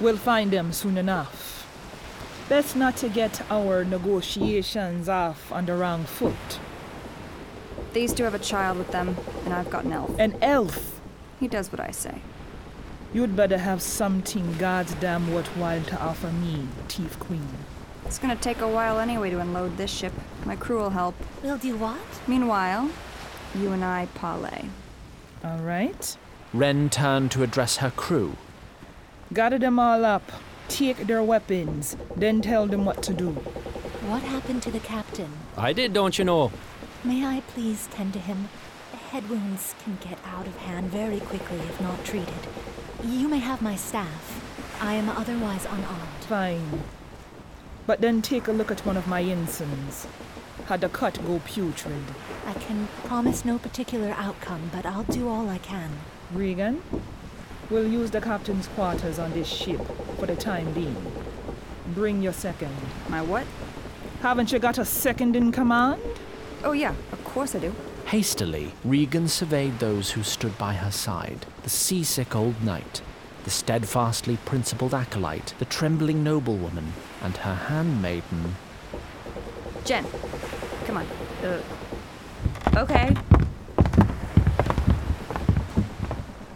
We'll 0.00 0.16
find 0.16 0.50
them 0.50 0.72
soon 0.72 0.96
enough. 0.96 1.66
Best 2.48 2.74
not 2.74 2.96
to 2.96 3.08
get 3.08 3.42
our 3.50 3.84
negotiations 3.84 5.08
off 5.08 5.52
on 5.52 5.66
the 5.66 5.74
wrong 5.74 6.04
foot. 6.04 6.58
These 7.92 8.14
two 8.14 8.24
have 8.24 8.34
a 8.34 8.38
child 8.38 8.78
with 8.78 8.90
them, 8.92 9.16
and 9.44 9.52
I've 9.52 9.70
got 9.70 9.84
an 9.84 9.92
elf. 9.92 10.18
An 10.18 10.36
elf? 10.40 11.00
He 11.38 11.48
does 11.48 11.70
what 11.70 11.80
I 11.80 11.90
say. 11.90 12.22
You'd 13.12 13.36
better 13.36 13.58
have 13.58 13.82
something 13.82 14.54
goddamn 14.54 15.34
worthwhile 15.34 15.82
to 15.82 16.00
offer 16.00 16.28
me, 16.28 16.66
Thief 16.88 17.18
Queen. 17.18 17.48
It's 18.06 18.18
gonna 18.18 18.36
take 18.36 18.60
a 18.60 18.68
while 18.68 18.98
anyway 18.98 19.30
to 19.30 19.40
unload 19.40 19.76
this 19.76 19.90
ship. 19.90 20.12
My 20.44 20.56
crew 20.56 20.78
will 20.78 20.90
help. 20.90 21.14
We'll 21.42 21.58
do 21.58 21.76
what? 21.76 21.98
Meanwhile, 22.26 22.90
you 23.54 23.72
and 23.72 23.84
I 23.84 24.06
parley. 24.14 24.70
All 25.44 25.58
right. 25.58 26.16
Ren 26.54 26.88
turned 26.88 27.30
to 27.32 27.42
address 27.42 27.76
her 27.78 27.90
crew. 27.90 28.36
Gather 29.32 29.60
them 29.60 29.78
all 29.78 30.04
up, 30.04 30.32
take 30.66 31.06
their 31.06 31.22
weapons, 31.22 31.96
then 32.16 32.40
tell 32.40 32.66
them 32.66 32.84
what 32.84 33.00
to 33.04 33.14
do. 33.14 33.30
What 34.10 34.22
happened 34.22 34.60
to 34.64 34.72
the 34.72 34.80
captain? 34.80 35.30
I 35.56 35.72
did, 35.72 35.92
don't 35.92 36.18
you 36.18 36.24
know? 36.24 36.50
May 37.04 37.24
I 37.24 37.42
please 37.46 37.88
tend 37.92 38.12
to 38.14 38.18
him? 38.18 38.48
Head 39.10 39.30
wounds 39.30 39.76
can 39.84 39.98
get 40.00 40.18
out 40.24 40.48
of 40.48 40.56
hand 40.56 40.90
very 40.90 41.20
quickly 41.20 41.58
if 41.58 41.80
not 41.80 42.04
treated. 42.04 42.46
You 43.04 43.28
may 43.28 43.38
have 43.38 43.62
my 43.62 43.76
staff. 43.76 44.76
I 44.80 44.94
am 44.94 45.08
otherwise 45.08 45.64
unarmed. 45.64 46.24
Fine. 46.28 46.82
But 47.86 48.00
then 48.00 48.22
take 48.22 48.48
a 48.48 48.52
look 48.52 48.72
at 48.72 48.84
one 48.84 48.96
of 48.96 49.06
my 49.06 49.20
ensigns. 49.20 50.08
Had 50.66 50.80
the 50.80 50.88
cut 50.88 51.24
go 51.24 51.40
putrid. 51.44 52.02
I 52.46 52.54
can 52.54 52.88
promise 53.04 53.44
no 53.44 53.58
particular 53.58 54.12
outcome, 54.16 54.70
but 54.72 54.84
I'll 54.84 55.04
do 55.04 55.28
all 55.28 55.48
I 55.48 55.58
can. 55.58 55.90
Regan, 56.32 56.82
we'll 57.70 57.86
use 57.86 58.10
the 58.10 58.20
captain's 58.20 58.66
quarters 58.68 59.18
on 59.18 59.32
this 59.32 59.46
ship 59.46 59.80
for 60.18 60.26
the 60.26 60.36
time 60.36 60.72
being. 60.72 60.96
Bring 61.94 62.20
your 62.20 62.32
second. 62.32 62.74
My 63.08 63.22
what? 63.22 63.46
Haven't 64.20 64.52
you 64.52 64.58
got 64.58 64.78
a 64.78 64.84
second 64.84 65.36
in 65.36 65.52
command? 65.52 66.02
Oh, 66.62 66.72
yeah, 66.72 66.94
of 67.12 67.24
course 67.24 67.54
I 67.54 67.60
do. 67.60 67.74
Hastily, 68.06 68.72
Regan 68.84 69.28
surveyed 69.28 69.78
those 69.78 70.10
who 70.10 70.22
stood 70.22 70.58
by 70.58 70.74
her 70.74 70.90
side 70.90 71.46
the 71.62 71.70
seasick 71.70 72.34
old 72.34 72.62
knight, 72.62 73.02
the 73.44 73.50
steadfastly 73.50 74.36
principled 74.44 74.92
acolyte, 74.92 75.54
the 75.58 75.64
trembling 75.64 76.24
noblewoman, 76.24 76.92
and 77.22 77.36
her 77.38 77.54
handmaiden. 77.54 78.56
Jen, 79.84 80.04
come 80.86 80.98
on. 80.98 81.06
Uh, 81.42 81.62
okay. 82.76 83.14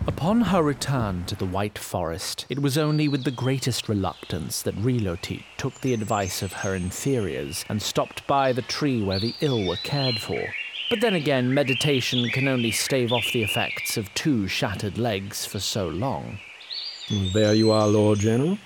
Upon 0.07 0.43
her 0.43 0.63
return 0.63 1.25
to 1.27 1.35
the 1.35 1.47
White 1.47 1.79
Forest, 1.79 2.45
it 2.51 2.59
was 2.59 2.77
only 2.77 3.09
with 3.09 3.25
the 3.25 3.31
greatest 3.31 3.89
reluctance 3.89 4.61
that 4.61 4.77
Ry'y 4.77 5.03
lo-Th'yyt 5.03 5.45
took 5.57 5.81
the 5.81 5.95
advice 5.95 6.43
of 6.43 6.53
her 6.53 6.75
inferiors 6.75 7.65
and 7.71 7.81
stopped 7.81 8.27
by 8.27 8.53
the 8.53 8.61
tree 8.61 9.03
where 9.03 9.19
the 9.19 9.35
ill 9.41 9.67
were 9.67 9.77
cared 9.77 10.17
for. 10.17 10.43
But 10.91 11.01
then 11.01 11.15
again, 11.15 11.55
meditation 11.55 12.29
can 12.29 12.49
only 12.49 12.71
stave 12.71 13.13
off 13.13 13.33
the 13.33 13.43
effects 13.43 13.97
of 13.97 14.13
two 14.13 14.47
shattered 14.47 14.99
legs 14.99 15.47
for 15.47 15.59
so 15.59 15.89
long. 15.89 16.39
There 17.33 17.55
you 17.55 17.71
are, 17.71 17.87
Lord 17.87 18.19
General. 18.19 18.59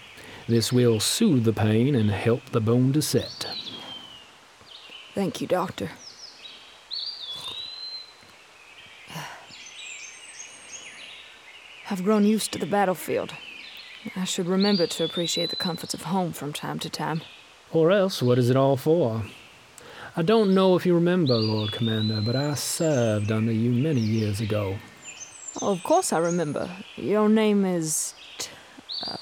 This 0.49 0.73
will 0.73 0.99
soothe 0.99 1.45
the 1.45 1.52
pain 1.52 1.95
and 1.95 2.11
help 2.11 2.50
the 2.50 2.61
bone 2.61 2.92
to 2.95 3.02
set. 3.02 3.47
Thank 5.14 5.40
you, 5.40 5.47
Doctor. 5.47 5.90
I've 11.90 12.04
grown 12.04 12.25
used 12.25 12.52
to 12.52 12.59
the 12.59 12.66
battlefield. 12.66 13.35
I 14.14 14.25
should 14.25 14.47
remember 14.47 14.87
to 14.87 15.04
appreciate 15.04 15.50
the 15.50 15.57
comforts 15.57 15.95
of 15.95 16.02
home 16.02 16.33
from 16.33 16.52
time 16.52 16.78
to 16.80 16.90
time. 16.90 17.23
Or 17.73 17.90
else, 17.90 18.23
what 18.23 18.38
is 18.38 18.50
it 18.50 18.57
all 18.57 18.76
for? 18.76 19.23
I 20.16 20.23
don't 20.23 20.54
know 20.54 20.75
if 20.76 20.85
you 20.85 20.95
remember, 20.95 21.35
Lord 21.35 21.73
Commander, 21.73 22.21
but 22.21 22.35
I 22.37 22.54
served 22.54 23.30
under 23.30 23.52
you 23.52 23.71
many 23.71 24.00
years 24.00 24.40
ago. 24.40 24.76
Oh, 25.62 25.73
of 25.73 25.83
course 25.83 26.12
I 26.12 26.18
remember. 26.18 26.68
Your 26.97 27.28
name 27.28 27.64
is. 27.64 28.14
T- 28.38 28.50
uh, 29.07 29.16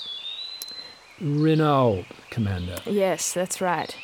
Renaud, 1.21 2.05
Commander. 2.31 2.77
yes, 2.85 3.33
that's 3.33 3.61
right. 3.61 3.95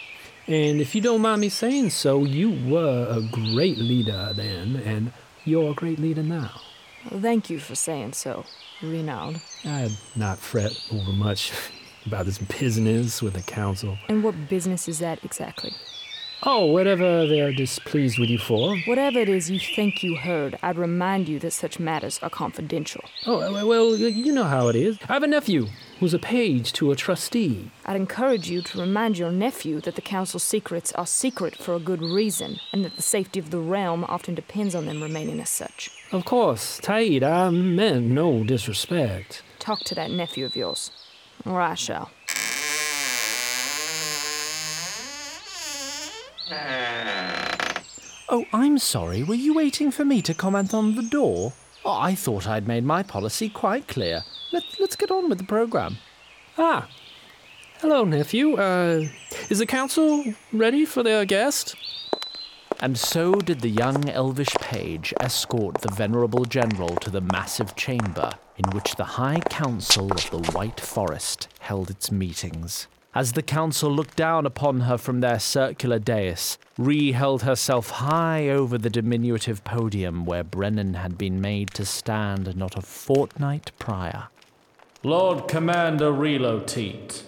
And 0.47 0.81
if 0.81 0.95
you 0.95 1.01
don't 1.01 1.21
mind 1.21 1.41
me 1.41 1.49
saying 1.49 1.91
so, 1.91 2.25
you 2.25 2.51
were 2.69 3.07
a 3.09 3.21
great 3.21 3.79
leader 3.79 4.33
then, 4.35 4.77
and 4.77 5.13
you're 5.45 5.71
a 5.71 5.75
great 5.75 5.99
leader 5.99 6.23
now. 6.23 6.61
Thank 7.09 7.51
you 7.51 7.59
for 7.59 7.75
saying 7.75 8.13
so, 8.15 8.45
Renaud. 8.83 9.37
I'd 9.65 9.93
not 10.17 10.39
fret 10.39 10.73
over 10.93 11.13
much 11.13 11.53
about 12.07 12.27
this 12.27 12.39
business 12.39 13.23
with 13.23 13.35
the 13.35 13.43
council. 13.43 13.99
And 14.09 14.23
what 14.23 14.49
business 14.49 14.89
is 14.89 14.99
that 15.01 15.25
exactly? 15.25 15.73
Oh, 16.45 16.67
whatever 16.67 17.27
they're 17.27 17.53
displeased 17.53 18.19
with 18.19 18.29
you 18.29 18.39
for. 18.39 18.77
Whatever 18.87 19.21
it 19.21 19.29
is 19.29 19.49
you 19.49 19.61
think 19.61 20.03
you 20.03 20.17
heard, 20.17 20.59
I'd 20.61 20.77
remind 20.77 21.29
you 21.29 21.39
that 21.39 21.53
such 21.53 21.79
matters 21.79 22.19
are 22.21 22.31
confidential. 22.31 23.05
Oh, 23.27 23.39
well, 23.39 23.69
well, 23.69 23.97
you 23.97 24.33
know 24.33 24.45
how 24.45 24.67
it 24.67 24.75
is. 24.75 24.99
I 25.09 25.13
have 25.13 25.23
a 25.23 25.29
nephew 25.29 25.69
who's 26.03 26.13
a 26.13 26.19
page 26.19 26.73
to 26.73 26.91
a 26.91 26.97
trustee. 26.97 27.71
I'd 27.87 27.95
encourage 27.95 28.51
you 28.51 28.61
to 28.61 28.81
remind 28.81 29.19
your 29.19 29.31
nephew 29.31 29.81
that 29.83 29.95
the 29.95 30.01
council's 30.01 30.43
secrets 30.43 30.91
are 30.95 31.07
secret 31.07 31.55
for 31.55 31.77
a 31.77 31.79
good 31.79 32.03
reason, 32.03 32.59
and 32.73 32.85
that 32.85 32.97
the 32.97 33.03
safety 33.03 33.39
of 33.39 33.53
the 33.53 33.61
realm 33.61 34.03
often 34.09 34.35
depends 34.35 34.75
on 34.75 34.87
them 34.87 35.01
remaining 35.01 35.41
as 35.41 35.49
such. 35.49 35.93
Of 36.11 36.25
course, 36.25 36.81
Taid, 36.81 37.23
I 37.23 37.51
meant 37.51 38.07
no 38.07 38.43
disrespect. 38.43 39.45
Talk 39.61 39.85
to 39.85 39.95
that 39.95 40.11
nephew 40.11 40.45
of 40.45 40.57
yours, 40.57 40.91
or 41.47 41.61
I 41.61 41.75
shall. 41.75 42.11
Oh, 48.29 48.45
I'm 48.53 48.79
sorry. 48.79 49.23
Were 49.23 49.37
you 49.37 49.55
waiting 49.55 49.93
for 49.93 50.05
me 50.05 50.21
to 50.23 50.35
comment 50.35 50.75
on 50.75 50.97
the 50.97 51.03
door? 51.03 51.53
Oh, 51.85 51.93
I 51.93 52.17
thought 52.17 52.49
I'd 52.49 52.67
made 52.67 52.83
my 52.83 53.05
policy 53.05 53.49
quite 53.49 53.87
clear. 53.87 54.25
Let, 54.53 54.65
let's 54.79 54.97
get 54.97 55.11
on 55.11 55.31
with 55.31 55.39
the 55.39 55.45
program. 55.45 55.97
Ah, 56.59 56.87
hello, 57.81 58.05
nephew. 58.05 58.57
Uh, 58.57 59.07
is 59.49 59.59
the 59.59 59.67
council 59.67 60.35
ready 60.53 60.85
for 60.85 61.03
their 61.03 61.25
guest? 61.25 61.75
And 62.79 62.99
so 62.99 63.35
did 63.35 63.61
the 63.61 63.71
young 63.71 64.11
elvish 64.11 64.53
page 64.61 65.15
escort 65.21 65.81
the 65.81 65.91
venerable 65.93 66.45
general 66.45 66.97
to 66.97 67.09
the 67.09 67.23
massive 67.23 67.75
chamber 67.77 68.33
in 68.59 68.69
which 68.73 68.97
the 68.97 69.05
High 69.05 69.41
Council 69.41 70.13
of 70.13 70.31
the 70.31 70.53
White 70.53 70.81
Forest 70.81 71.49
held 71.61 71.89
its 71.89 72.13
meetings. 72.13 72.89
As 73.15 73.33
the 73.33 73.43
council 73.43 73.91
looked 73.91 74.17
down 74.17 74.45
upon 74.45 74.81
her 74.81 74.99
from 74.99 75.21
their 75.21 75.39
circular 75.39 75.99
dais, 75.99 76.59
Ree 76.77 77.13
held 77.13 77.43
herself 77.43 77.91
high 77.91 78.49
over 78.49 78.77
the 78.77 78.91
diminutive 78.91 79.65
podium 79.65 80.25
where 80.25 80.45
Brennan 80.45 80.95
had 80.95 81.17
been 81.17 81.41
made 81.41 81.71
to 81.75 81.85
stand 81.87 82.55
not 82.57 82.77
a 82.77 82.83
fortnight 82.83 83.71
prior. 83.79 84.29
Lord 85.05 85.49
Commander 85.49 86.13
Ry'y 86.13 86.39
lo-Th'yyt, 86.39 87.25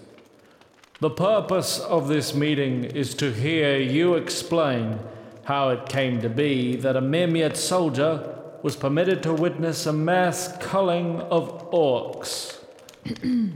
the 1.01 1.11
purpose 1.11 1.81
of 1.81 2.07
this 2.07 2.33
meeting 2.33 2.85
is 2.85 3.15
to 3.17 3.33
hear 3.33 3.79
you 3.79 4.15
explain 4.15 5.01
how 5.47 5.71
it 5.71 5.89
came 5.89 6.21
to 6.21 6.29
be 6.29 6.77
that 6.77 6.97
a 6.97 7.01
Mimyet 7.01 7.57
soldier 7.57 8.39
was 8.63 8.77
permitted 8.77 9.25
to 9.25 9.35
witness 9.35 9.87
a 9.87 9.93
mass 9.93 10.57
culling 10.59 11.21
of 11.23 11.69
orcs. 11.73 12.61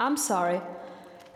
I'm 0.00 0.16
sorry. 0.16 0.60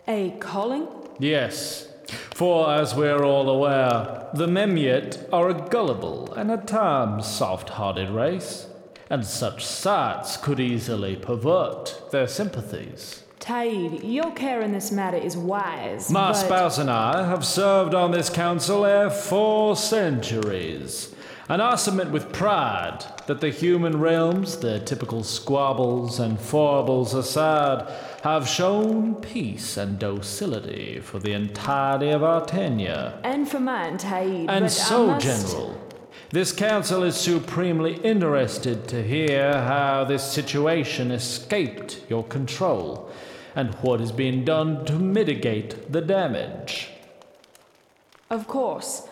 A 0.06 0.36
culling? 0.38 0.86
Yes, 1.18 1.88
for 2.32 2.70
as 2.70 2.94
we're 2.94 3.24
all 3.24 3.50
aware, 3.50 4.28
the 4.34 4.46
Memyet 4.46 5.28
are 5.32 5.48
a 5.48 5.68
gullible 5.68 6.32
and 6.34 6.48
at 6.52 6.68
times 6.68 7.26
soft 7.26 7.70
hearted 7.70 8.08
race, 8.08 8.68
and 9.12 9.26
such 9.26 9.62
sights 9.62 10.38
could 10.38 10.58
easily 10.58 11.14
pervert 11.14 12.02
their 12.12 12.26
sympathies. 12.26 13.22
Taid, 13.40 14.00
your 14.02 14.30
care 14.32 14.62
in 14.62 14.72
this 14.72 14.90
matter 14.90 15.18
is 15.18 15.36
wise. 15.36 16.10
My 16.10 16.28
but... 16.28 16.32
spouse 16.32 16.78
and 16.78 16.90
I 16.90 17.28
have 17.28 17.44
served 17.44 17.94
on 17.94 18.12
this 18.12 18.30
council 18.30 18.86
ere 18.86 19.10
four 19.10 19.76
centuries, 19.76 21.14
and 21.46 21.60
I 21.60 21.74
submit 21.74 22.08
with 22.08 22.32
pride 22.32 23.04
that 23.26 23.42
the 23.42 23.50
human 23.50 24.00
realms, 24.00 24.56
their 24.60 24.78
typical 24.78 25.22
squabbles 25.24 26.18
and 26.18 26.40
foibles 26.40 27.12
aside, 27.12 27.92
have 28.22 28.48
shown 28.48 29.16
peace 29.16 29.76
and 29.76 29.98
docility 29.98 31.00
for 31.00 31.18
the 31.18 31.32
entirety 31.32 32.08
of 32.08 32.22
our 32.22 32.46
tenure. 32.46 33.20
And 33.24 33.46
for 33.46 33.60
mine, 33.60 33.98
Taid. 33.98 34.46
And 34.48 34.64
but 34.64 34.70
so, 34.70 35.08
must... 35.08 35.26
General, 35.26 35.81
this 36.32 36.50
council 36.50 37.02
is 37.02 37.14
supremely 37.14 37.96
interested 37.96 38.88
to 38.88 39.02
hear 39.02 39.52
how 39.52 40.02
this 40.04 40.24
situation 40.24 41.10
escaped 41.10 42.00
your 42.08 42.24
control 42.24 43.10
and 43.54 43.74
what 43.76 44.00
is 44.00 44.10
being 44.10 44.42
done 44.42 44.82
to 44.86 44.94
mitigate 44.94 45.92
the 45.92 46.00
damage. 46.00 46.88
Of 48.30 48.48
course. 48.48 49.08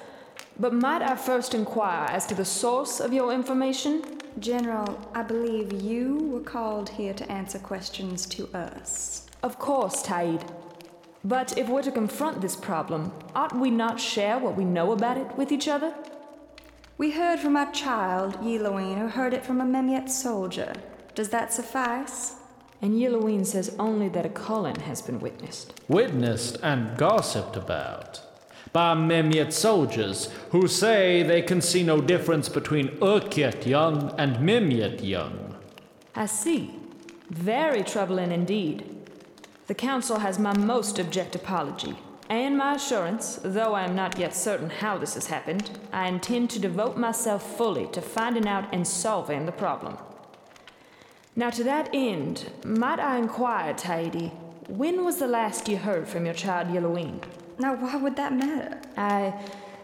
But 0.58 0.72
might 0.72 1.02
I 1.02 1.14
first 1.14 1.54
inquire 1.54 2.06
as 2.06 2.26
to 2.28 2.34
the 2.34 2.44
source 2.46 3.00
of 3.00 3.12
your 3.12 3.34
information? 3.34 4.02
General, 4.38 4.98
I 5.14 5.22
believe 5.22 5.82
you 5.82 6.16
were 6.28 6.40
called 6.40 6.88
here 6.88 7.12
to 7.12 7.30
answer 7.30 7.58
questions 7.58 8.24
to 8.26 8.48
us. 8.54 9.26
Of 9.42 9.58
course, 9.58 10.02
Taid. 10.02 10.42
But 11.22 11.58
if 11.58 11.68
we're 11.68 11.82
to 11.82 11.92
confront 11.92 12.40
this 12.40 12.56
problem, 12.56 13.12
ought 13.34 13.54
we 13.54 13.70
not 13.70 14.00
share 14.00 14.38
what 14.38 14.56
we 14.56 14.64
know 14.64 14.92
about 14.92 15.18
it 15.18 15.36
with 15.36 15.52
each 15.52 15.68
other? 15.68 15.94
We 17.00 17.12
heard 17.12 17.40
from 17.40 17.56
our 17.56 17.72
child, 17.72 18.34
Yelloween, 18.42 18.98
who 18.98 19.06
heard 19.06 19.32
it 19.32 19.42
from 19.42 19.58
a 19.58 19.64
Memyet 19.64 20.10
soldier. 20.10 20.74
Does 21.14 21.30
that 21.30 21.50
suffice? 21.50 22.34
And 22.82 23.00
Yelloween 23.00 23.46
says 23.46 23.74
only 23.78 24.10
that 24.10 24.26
a 24.26 24.28
culling 24.28 24.80
has 24.80 25.00
been 25.00 25.18
witnessed. 25.18 25.80
Witnessed 25.88 26.58
and 26.62 26.98
gossiped 26.98 27.56
about 27.56 28.20
by 28.74 28.94
Memyet 28.94 29.50
soldiers 29.50 30.28
who 30.50 30.68
say 30.68 31.22
they 31.22 31.40
can 31.40 31.62
see 31.62 31.82
no 31.82 32.02
difference 32.02 32.50
between 32.50 32.88
Urkyet 32.98 33.64
young 33.64 34.14
and 34.18 34.36
Memyet 34.36 35.02
young. 35.02 35.56
I 36.14 36.26
see. 36.26 36.74
Very 37.30 37.82
troubling 37.82 38.30
indeed. 38.30 38.84
The 39.68 39.74
Council 39.74 40.18
has 40.18 40.38
my 40.38 40.54
most 40.54 41.00
abject 41.00 41.34
apology, 41.34 41.96
and 42.30 42.56
my 42.56 42.76
assurance, 42.76 43.40
though 43.42 43.74
I 43.74 43.82
am 43.82 43.96
not 43.96 44.16
yet 44.16 44.34
certain 44.36 44.70
how 44.70 44.96
this 44.96 45.14
has 45.14 45.26
happened, 45.26 45.78
I 45.92 46.06
intend 46.06 46.48
to 46.50 46.60
devote 46.60 46.96
myself 46.96 47.56
fully 47.56 47.88
to 47.88 48.00
finding 48.00 48.46
out 48.46 48.72
and 48.72 48.86
solving 48.86 49.46
the 49.46 49.52
problem. 49.52 49.98
Now, 51.34 51.50
to 51.50 51.64
that 51.64 51.90
end, 51.92 52.52
might 52.64 53.00
I 53.00 53.18
inquire, 53.18 53.74
Taidi, 53.74 54.32
when 54.68 55.04
was 55.04 55.18
the 55.18 55.26
last 55.26 55.68
you 55.68 55.76
heard 55.76 56.06
from 56.06 56.24
your 56.24 56.34
child 56.34 56.68
Yelloween? 56.68 57.20
Now, 57.58 57.74
why 57.74 57.96
would 57.96 58.14
that 58.14 58.32
matter? 58.32 58.80
I 58.96 59.34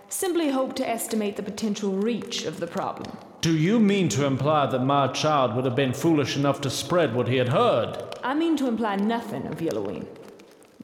simply 0.08 0.50
hope 0.50 0.76
to 0.76 0.88
estimate 0.88 1.34
the 1.34 1.42
potential 1.42 1.90
reach 1.90 2.44
of 2.44 2.60
the 2.60 2.66
problem. 2.68 3.16
Do 3.40 3.56
you 3.56 3.80
mean 3.80 4.08
to 4.10 4.24
imply 4.24 4.66
that 4.66 4.84
my 4.84 5.08
child 5.08 5.56
would 5.56 5.64
have 5.64 5.74
been 5.74 5.92
foolish 5.92 6.36
enough 6.36 6.60
to 6.60 6.70
spread 6.70 7.12
what 7.12 7.26
he 7.26 7.36
had 7.36 7.48
heard? 7.48 8.02
I 8.22 8.34
mean 8.34 8.56
to 8.58 8.68
imply 8.68 8.96
nothing 8.96 9.46
of 9.46 9.58
Yelloween. 9.58 10.06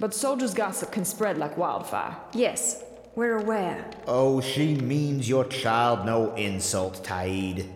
But 0.02 0.14
soldiers' 0.14 0.52
gossip 0.52 0.90
can 0.90 1.04
spread 1.04 1.38
like 1.38 1.56
wildfire. 1.56 2.16
Yes, 2.32 2.82
we're 3.14 3.38
aware. 3.38 3.88
Oh, 4.08 4.40
she 4.40 4.74
means 4.74 5.28
your 5.28 5.44
child 5.44 6.04
no 6.04 6.34
insult, 6.34 7.04
Taid. 7.04 7.68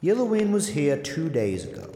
Yellowin 0.00 0.50
was 0.50 0.66
here 0.66 0.96
two 0.96 1.28
days 1.28 1.64
ago. 1.64 1.92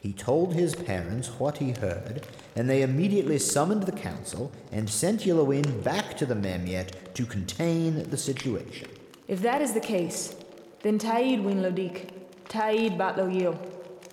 He 0.00 0.12
told 0.12 0.54
his 0.54 0.74
parents 0.74 1.28
what 1.38 1.58
he 1.58 1.74
heard, 1.74 2.26
and 2.56 2.68
they 2.68 2.82
immediately 2.82 3.38
summoned 3.38 3.84
the 3.84 3.92
council 3.92 4.50
and 4.72 4.90
sent 4.90 5.24
Yellowin 5.24 5.82
back 5.82 6.16
to 6.16 6.26
the 6.26 6.34
Memyet 6.34 7.14
to 7.14 7.24
contain 7.24 8.10
the 8.10 8.18
situation. 8.18 8.88
If 9.28 9.42
that 9.42 9.62
is 9.62 9.74
the 9.74 9.80
case, 9.94 10.34
then 10.82 10.98
Taid 10.98 11.40
Winlodik, 11.44 12.08
Taid 12.48 12.96
Batloyil, 12.96 13.56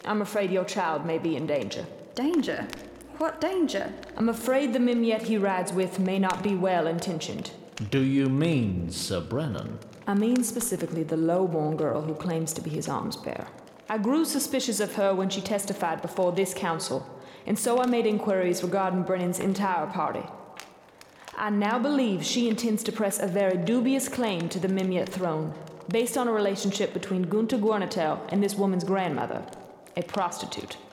I'm 0.06 0.22
afraid 0.22 0.52
your 0.52 0.66
child 0.66 1.08
may 1.08 1.18
be 1.18 1.38
in 1.38 1.48
danger. 1.48 1.88
Danger? 2.14 2.68
What 3.24 3.40
danger? 3.40 3.90
I'm 4.18 4.28
afraid 4.28 4.74
the 4.74 4.80
Mimyet 4.80 5.22
he 5.22 5.38
rides 5.38 5.72
with 5.72 5.98
may 5.98 6.20
not 6.20 6.44
be 6.44 6.56
well 6.56 6.88
intentioned. 6.88 7.52
Do 7.90 8.02
you 8.02 8.28
mean 8.28 8.90
Sir 8.90 9.22
Brennan? 9.22 9.80
I 10.06 10.14
mean 10.14 10.44
specifically 10.44 11.04
the 11.04 11.16
low-born 11.16 11.78
girl 11.78 12.02
who 12.02 12.16
claims 12.16 12.52
to 12.52 12.62
be 12.62 12.70
his 12.70 12.90
arms 12.90 13.16
bearer. 13.16 13.48
I 13.88 13.98
grew 13.98 14.26
suspicious 14.26 14.82
of 14.82 14.96
her 14.96 15.16
when 15.16 15.30
she 15.30 15.40
testified 15.40 16.02
before 16.02 16.34
this 16.34 16.54
council, 16.54 17.08
and 17.46 17.58
so 17.58 17.80
I 17.82 17.86
made 17.86 18.06
inquiries 18.06 18.62
regarding 18.62 19.04
Brennan's 19.04 19.40
entire 19.40 19.88
party. 19.88 20.26
I 21.38 21.50
now 21.50 21.80
believe 21.80 22.26
she 22.26 22.50
intends 22.50 22.84
to 22.84 22.92
press 22.92 23.22
a 23.22 23.28
very 23.28 23.56
dubious 23.56 24.10
claim 24.10 24.50
to 24.50 24.60
the 24.60 24.68
Mimyet 24.68 25.08
throne, 25.08 25.54
based 25.88 26.18
on 26.18 26.28
a 26.28 26.34
relationship 26.34 26.92
between 26.92 27.24
Gunta 27.24 27.58
Guernatel 27.58 28.20
and 28.34 28.44
this 28.44 28.56
woman's 28.56 28.84
grandmother, 28.84 29.46
a 29.96 30.04
prostitute. 30.04 30.76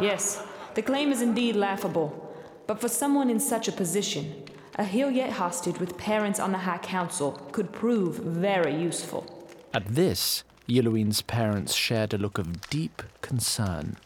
Yes, 0.00 0.42
the 0.74 0.82
claim 0.82 1.12
is 1.12 1.22
indeed 1.22 1.56
laughable, 1.56 2.34
but 2.66 2.80
for 2.80 2.88
someone 2.88 3.30
in 3.30 3.40
such 3.40 3.68
a 3.68 3.72
position, 3.72 4.44
a 4.76 4.84
Hilyet 4.84 5.32
hostage 5.32 5.78
with 5.78 5.98
parents 5.98 6.40
on 6.40 6.52
the 6.52 6.58
High 6.58 6.78
Council 6.78 7.32
could 7.52 7.72
prove 7.72 8.16
very 8.16 8.74
useful. 8.74 9.46
At 9.74 9.86
this, 9.86 10.44
Yelloween's 10.66 11.22
parents 11.22 11.74
shared 11.74 12.14
a 12.14 12.18
look 12.18 12.38
of 12.38 12.68
deep 12.70 13.02
concern. 13.20 13.96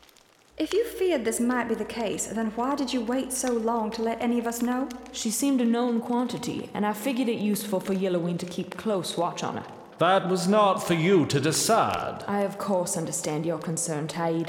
If 0.59 0.73
you 0.73 0.85
feared 0.87 1.25
this 1.25 1.39
might 1.39 1.69
be 1.69 1.75
the 1.75 1.85
case, 1.85 2.27
then 2.27 2.47
why 2.57 2.75
did 2.75 2.93
you 2.93 3.03
wait 3.03 3.33
so 3.33 3.53
long 3.53 3.91
to 3.93 4.03
let 4.03 4.23
any 4.23 4.39
of 4.39 4.47
us 4.47 4.63
know? 4.63 4.89
She 5.13 5.31
seemed 5.31 5.61
a 5.61 5.67
known 5.67 6.01
quantity, 6.01 6.71
and 6.73 6.87
I 6.87 6.95
figured 6.95 7.29
it 7.29 7.39
useful 7.39 7.79
for 7.79 7.95
Yelloween 7.95 8.39
to 8.39 8.47
keep 8.47 8.77
close 8.77 9.19
watch 9.19 9.45
on 9.45 9.59
her. 9.59 9.67
That 9.99 10.29
was 10.29 10.49
not 10.49 10.83
for 10.83 10.95
you 10.95 11.27
to 11.27 11.41
decide. 11.41 12.25
I, 12.27 12.41
of 12.41 12.59
course, 12.59 12.97
understand 12.97 13.45
your 13.45 13.59
concern, 13.59 14.09
Taid. 14.09 14.49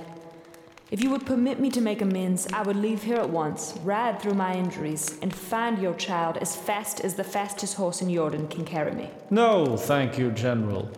If 0.89 1.03
you 1.03 1.09
would 1.09 1.25
permit 1.25 1.59
me 1.59 1.69
to 1.71 1.81
make 1.81 2.01
amends, 2.01 2.47
I 2.53 2.61
would 2.61 2.77
leave 2.77 3.03
here 3.03 3.17
at 3.17 3.29
once, 3.29 3.73
ride 3.83 4.21
through 4.21 4.35
my 4.35 4.55
injuries, 4.55 5.17
and 5.21 5.35
find 5.35 5.79
your 5.81 5.93
child 5.95 6.37
as 6.37 6.55
fast 6.55 7.01
as 7.01 7.15
the 7.15 7.25
fastest 7.25 7.75
horse 7.75 8.01
in 8.01 8.13
Jordan 8.13 8.47
can 8.47 8.63
carry 8.63 8.93
me. 8.93 9.09
No, 9.29 9.75
thank 9.75 10.17
you, 10.17 10.31
General. 10.31 10.89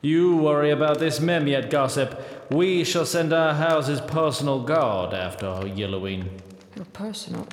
You 0.00 0.36
worry 0.36 0.70
about 0.70 1.00
this 1.00 1.18
Memyet 1.18 1.70
gossip. 1.70 2.22
We 2.52 2.84
shall 2.84 3.04
send 3.04 3.32
our 3.32 3.54
house's 3.54 4.00
personal 4.00 4.62
guard 4.62 5.12
after 5.12 5.46
her, 5.56 5.62
Yelloween. 5.62 6.28
Your 6.76 6.84
personal. 6.84 7.48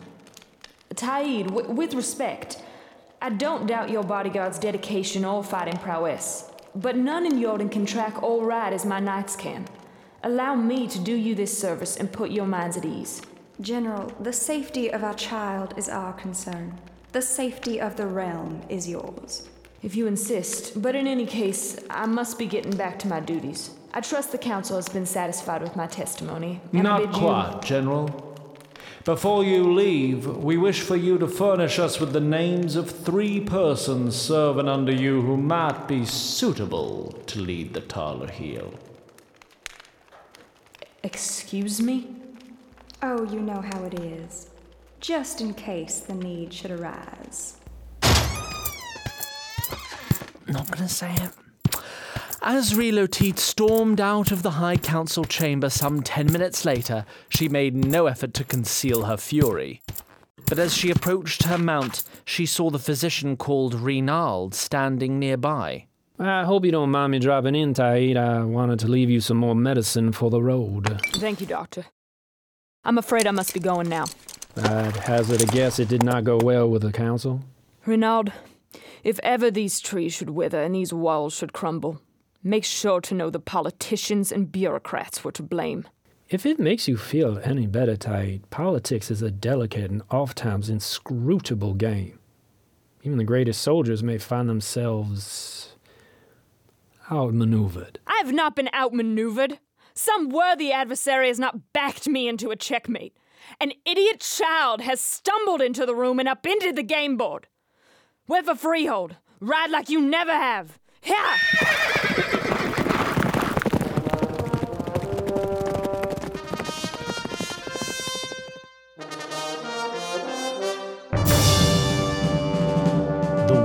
Taid, 0.93 1.47
w- 1.47 1.71
with 1.71 1.95
respect, 1.95 2.61
I 3.19 3.31
don't 3.31 3.65
doubt 3.65 3.89
your 3.89 4.03
bodyguard's 4.03 4.59
dedication 4.59 5.25
or 5.25 5.43
fighting 5.43 5.77
prowess, 5.77 6.51
but 6.75 6.95
none 6.95 7.25
in 7.25 7.41
Jordan 7.41 7.69
can 7.69 7.87
track 7.87 8.21
or 8.21 8.45
ride 8.45 8.73
as 8.73 8.85
my 8.85 8.99
knights 8.99 9.35
can. 9.35 9.65
Allow 10.25 10.55
me 10.55 10.87
to 10.87 10.99
do 10.99 11.13
you 11.13 11.35
this 11.35 11.57
service 11.57 11.97
and 11.97 12.11
put 12.11 12.31
your 12.31 12.45
minds 12.45 12.77
at 12.77 12.85
ease. 12.85 13.21
General, 13.59 14.11
the 14.21 14.31
safety 14.33 14.91
of 14.91 15.03
our 15.03 15.13
child 15.13 15.73
is 15.77 15.89
our 15.89 16.13
concern. 16.13 16.79
The 17.11 17.21
safety 17.21 17.79
of 17.81 17.97
the 17.97 18.07
realm 18.07 18.61
is 18.69 18.87
yours. 18.87 19.49
If 19.81 19.95
you 19.97 20.07
insist, 20.07 20.81
but 20.81 20.95
in 20.95 21.07
any 21.07 21.25
case, 21.25 21.77
I 21.89 22.05
must 22.05 22.39
be 22.39 22.45
getting 22.45 22.75
back 22.77 22.97
to 22.99 23.07
my 23.09 23.19
duties. 23.19 23.71
I 23.93 23.99
trust 23.99 24.31
the 24.31 24.37
council 24.37 24.77
has 24.77 24.87
been 24.87 25.05
satisfied 25.05 25.61
with 25.61 25.75
my 25.75 25.87
testimony. 25.87 26.61
and 26.71 26.83
Not 26.83 27.01
bid 27.01 27.13
you- 27.13 27.19
quite, 27.19 27.61
General. 27.61 28.33
Before 29.03 29.43
you 29.43 29.73
leave, 29.73 30.25
we 30.37 30.55
wish 30.55 30.79
for 30.79 30.95
you 30.95 31.17
to 31.17 31.27
furnish 31.27 31.77
us 31.77 31.99
with 31.99 32.13
the 32.13 32.21
names 32.21 32.77
of 32.77 32.89
three 32.89 33.41
persons 33.41 34.15
serving 34.15 34.69
under 34.69 34.93
you 34.93 35.21
who 35.21 35.35
might 35.35 35.85
be 35.89 36.05
suitable 36.05 37.13
to 37.27 37.41
lead 37.41 37.73
the 37.73 37.81
Taller 37.81 38.31
Heel. 38.31 38.71
Excuse 41.03 41.81
me? 41.81 42.07
Oh, 43.01 43.25
you 43.25 43.41
know 43.41 43.61
how 43.61 43.83
it 43.83 43.99
is. 43.99 44.49
Just 45.01 45.41
in 45.41 45.53
case 45.53 45.99
the 45.99 46.13
need 46.13 46.53
should 46.53 46.71
arise. 46.71 47.57
Not 50.47 50.71
gonna 50.71 50.87
say 50.87 51.13
it. 51.13 51.31
As 52.41 52.73
Ry'y 52.73 52.93
lo-Th'yyt 52.93 53.37
stormed 53.37 53.99
out 53.99 54.31
of 54.31 54.43
the 54.43 54.51
High 54.51 54.77
Council 54.77 55.25
chamber 55.25 55.69
some 55.69 56.01
ten 56.01 56.31
minutes 56.31 56.63
later, 56.63 57.05
she 57.29 57.49
made 57.49 57.75
no 57.75 58.07
effort 58.07 58.33
to 58.35 58.43
conceal 58.43 59.03
her 59.03 59.17
fury. 59.17 59.81
But 60.47 60.59
as 60.59 60.73
she 60.73 60.89
approached 60.89 61.43
her 61.43 61.57
mount, 61.57 62.03
she 62.25 62.45
saw 62.45 62.69
the 62.69 62.79
physician 62.79 63.35
called 63.37 63.75
Renald 63.75 64.53
standing 64.53 65.19
nearby. 65.19 65.87
I 66.19 66.43
hope 66.43 66.63
you 66.63 66.71
don't 66.71 66.91
mind 66.91 67.11
me 67.11 67.19
dropping 67.19 67.55
in, 67.55 67.73
Taid. 67.73 68.17
I 68.17 68.43
wanted 68.43 68.79
to 68.79 68.87
leave 68.87 69.09
you 69.09 69.19
some 69.19 69.37
more 69.37 69.55
medicine 69.55 70.11
for 70.11 70.29
the 70.29 70.41
road. 70.41 71.01
Thank 71.13 71.41
you, 71.41 71.47
Doctor. 71.47 71.85
I'm 72.83 72.97
afraid 72.97 73.25
I 73.25 73.31
must 73.31 73.53
be 73.53 73.59
going 73.59 73.89
now. 73.89 74.05
I'd 74.55 74.95
hazard 74.95 75.41
a 75.41 75.45
guess 75.47 75.79
it 75.79 75.87
did 75.87 76.03
not 76.03 76.23
go 76.23 76.37
well 76.37 76.69
with 76.69 76.83
the 76.83 76.91
council. 76.91 77.41
Renaud, 77.85 78.25
if 79.03 79.19
ever 79.23 79.49
these 79.49 79.79
trees 79.79 80.13
should 80.13 80.29
wither 80.29 80.61
and 80.61 80.75
these 80.75 80.93
walls 80.93 81.33
should 81.33 81.53
crumble, 81.53 82.01
make 82.43 82.63
sure 82.63 83.01
to 83.01 83.15
know 83.15 83.29
the 83.29 83.39
politicians 83.39 84.31
and 84.31 84.51
bureaucrats 84.51 85.23
were 85.23 85.31
to 85.31 85.43
blame. 85.43 85.87
If 86.29 86.45
it 86.45 86.59
makes 86.59 86.87
you 86.87 86.97
feel 86.97 87.39
any 87.43 87.67
better, 87.67 87.95
Taid, 87.95 88.41
politics 88.49 89.09
is 89.09 89.21
a 89.21 89.31
delicate 89.31 89.89
and 89.89 90.03
oft-times 90.11 90.69
inscrutable 90.69 91.73
game. 91.73 92.19
Even 93.01 93.17
the 93.17 93.23
greatest 93.23 93.61
soldiers 93.61 94.03
may 94.03 94.17
find 94.17 94.47
themselves 94.47 95.62
outmaneuvered. 97.11 97.99
I 98.07 98.17
have 98.17 98.33
not 98.33 98.55
been 98.55 98.69
outmaneuvered. 98.73 99.59
Some 99.93 100.29
worthy 100.29 100.71
adversary 100.71 101.27
has 101.27 101.39
not 101.39 101.73
backed 101.73 102.07
me 102.07 102.27
into 102.27 102.51
a 102.51 102.55
checkmate. 102.55 103.15
An 103.59 103.73
idiot 103.85 104.21
child 104.21 104.81
has 104.81 105.01
stumbled 105.01 105.61
into 105.61 105.85
the 105.85 105.95
room 105.95 106.19
and 106.19 106.27
upended 106.27 106.75
the 106.75 106.83
game 106.83 107.17
board. 107.17 107.47
We're 108.27 108.43
for 108.43 108.55
freehold. 108.55 109.17
Ride 109.39 109.69
like 109.69 109.89
you 109.89 110.01
never 110.01 110.31
have. 110.31 110.79
Here! 111.01 111.99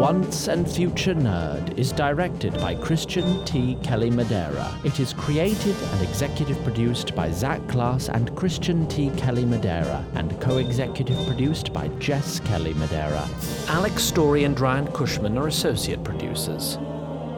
Once 0.08 0.48
and 0.48 0.66
Future 0.66 1.14
Nerd 1.14 1.78
is 1.78 1.92
directed 1.92 2.54
by 2.62 2.74
Christian 2.74 3.44
T. 3.44 3.76
Kelly 3.82 4.08
Madera. 4.08 4.74
It 4.82 5.00
is 5.00 5.12
created 5.12 5.76
and 5.92 6.00
executive 6.00 6.58
produced 6.64 7.14
by 7.14 7.30
Zach 7.30 7.60
Glass 7.66 8.08
and 8.08 8.34
Christian 8.34 8.88
T. 8.88 9.10
Kelly 9.18 9.44
Madera, 9.44 10.02
and 10.14 10.40
co 10.40 10.56
executive 10.56 11.18
produced 11.26 11.74
by 11.74 11.88
Jess 11.98 12.40
Kelly 12.40 12.72
Madera. 12.72 13.28
Alex 13.66 14.02
Story 14.02 14.44
and 14.44 14.58
Ryan 14.58 14.86
Cushman 14.92 15.36
are 15.36 15.48
associate 15.48 16.02
producers. 16.02 16.78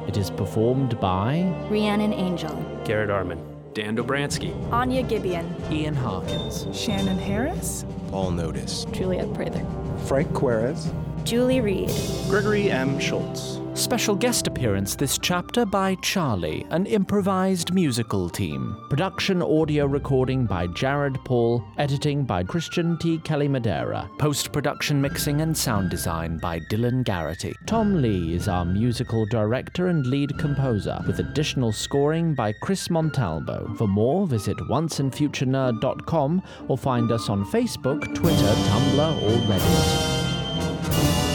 It 0.06 0.16
is 0.16 0.30
performed 0.30 1.00
by 1.00 1.52
Rhiannon 1.68 2.12
Angel. 2.12 2.54
Garrett 2.84 3.10
Arman. 3.10 3.40
Dan 3.74 3.96
Dobransky. 3.96 4.54
Anya 4.70 5.02
Gibeon. 5.02 5.52
Ian 5.72 5.96
Harkins. 5.96 6.68
Shannon 6.72 7.18
Harris. 7.18 7.84
Paul 8.12 8.30
Notice. 8.30 8.84
Juliet 8.92 9.34
Prather. 9.34 9.66
Frank 10.06 10.28
Querez. 10.28 10.94
Julie 11.24 11.60
Reed. 11.60 11.90
Gregory 12.28 12.70
M. 12.70 12.98
Schultz. 12.98 13.60
Special 13.74 14.16
guest 14.16 14.46
appearance 14.46 14.94
this 14.94 15.16
chapter 15.16 15.64
by 15.64 15.94
Charlie, 16.02 16.66
an 16.70 16.86
improvised 16.86 17.72
musical 17.72 18.28
team. 18.28 18.76
Production 18.90 19.40
audio 19.40 19.86
recording 19.86 20.44
by 20.44 20.66
Jared 20.66 21.16
Paul, 21.24 21.64
editing 21.78 22.24
by 22.24 22.42
Christian 22.42 22.98
T. 22.98 23.18
Kelly 23.18 23.48
Madera. 23.48 24.10
Post 24.18 24.52
production 24.52 25.00
mixing 25.00 25.40
and 25.40 25.56
sound 25.56 25.88
design 25.88 26.36
by 26.38 26.60
Dylan 26.70 27.04
Garrity. 27.04 27.54
Tom 27.66 28.02
Lee 28.02 28.34
is 28.34 28.48
our 28.48 28.64
musical 28.64 29.24
director 29.26 29.86
and 29.86 30.04
lead 30.06 30.36
composer, 30.38 31.00
with 31.06 31.20
additional 31.20 31.72
scoring 31.72 32.34
by 32.34 32.52
Chris 32.60 32.88
Montalbo. 32.88 33.78
For 33.78 33.88
more, 33.88 34.26
visit 34.26 34.58
onceandfuturenerd.com 34.58 36.42
or 36.68 36.76
find 36.76 37.12
us 37.12 37.28
on 37.28 37.44
Facebook, 37.46 38.14
Twitter, 38.14 38.54
Tumblr, 38.68 39.22
or 39.22 39.36
Reddit. 39.46 40.29
Thank 40.92 41.24
you. 41.24 41.29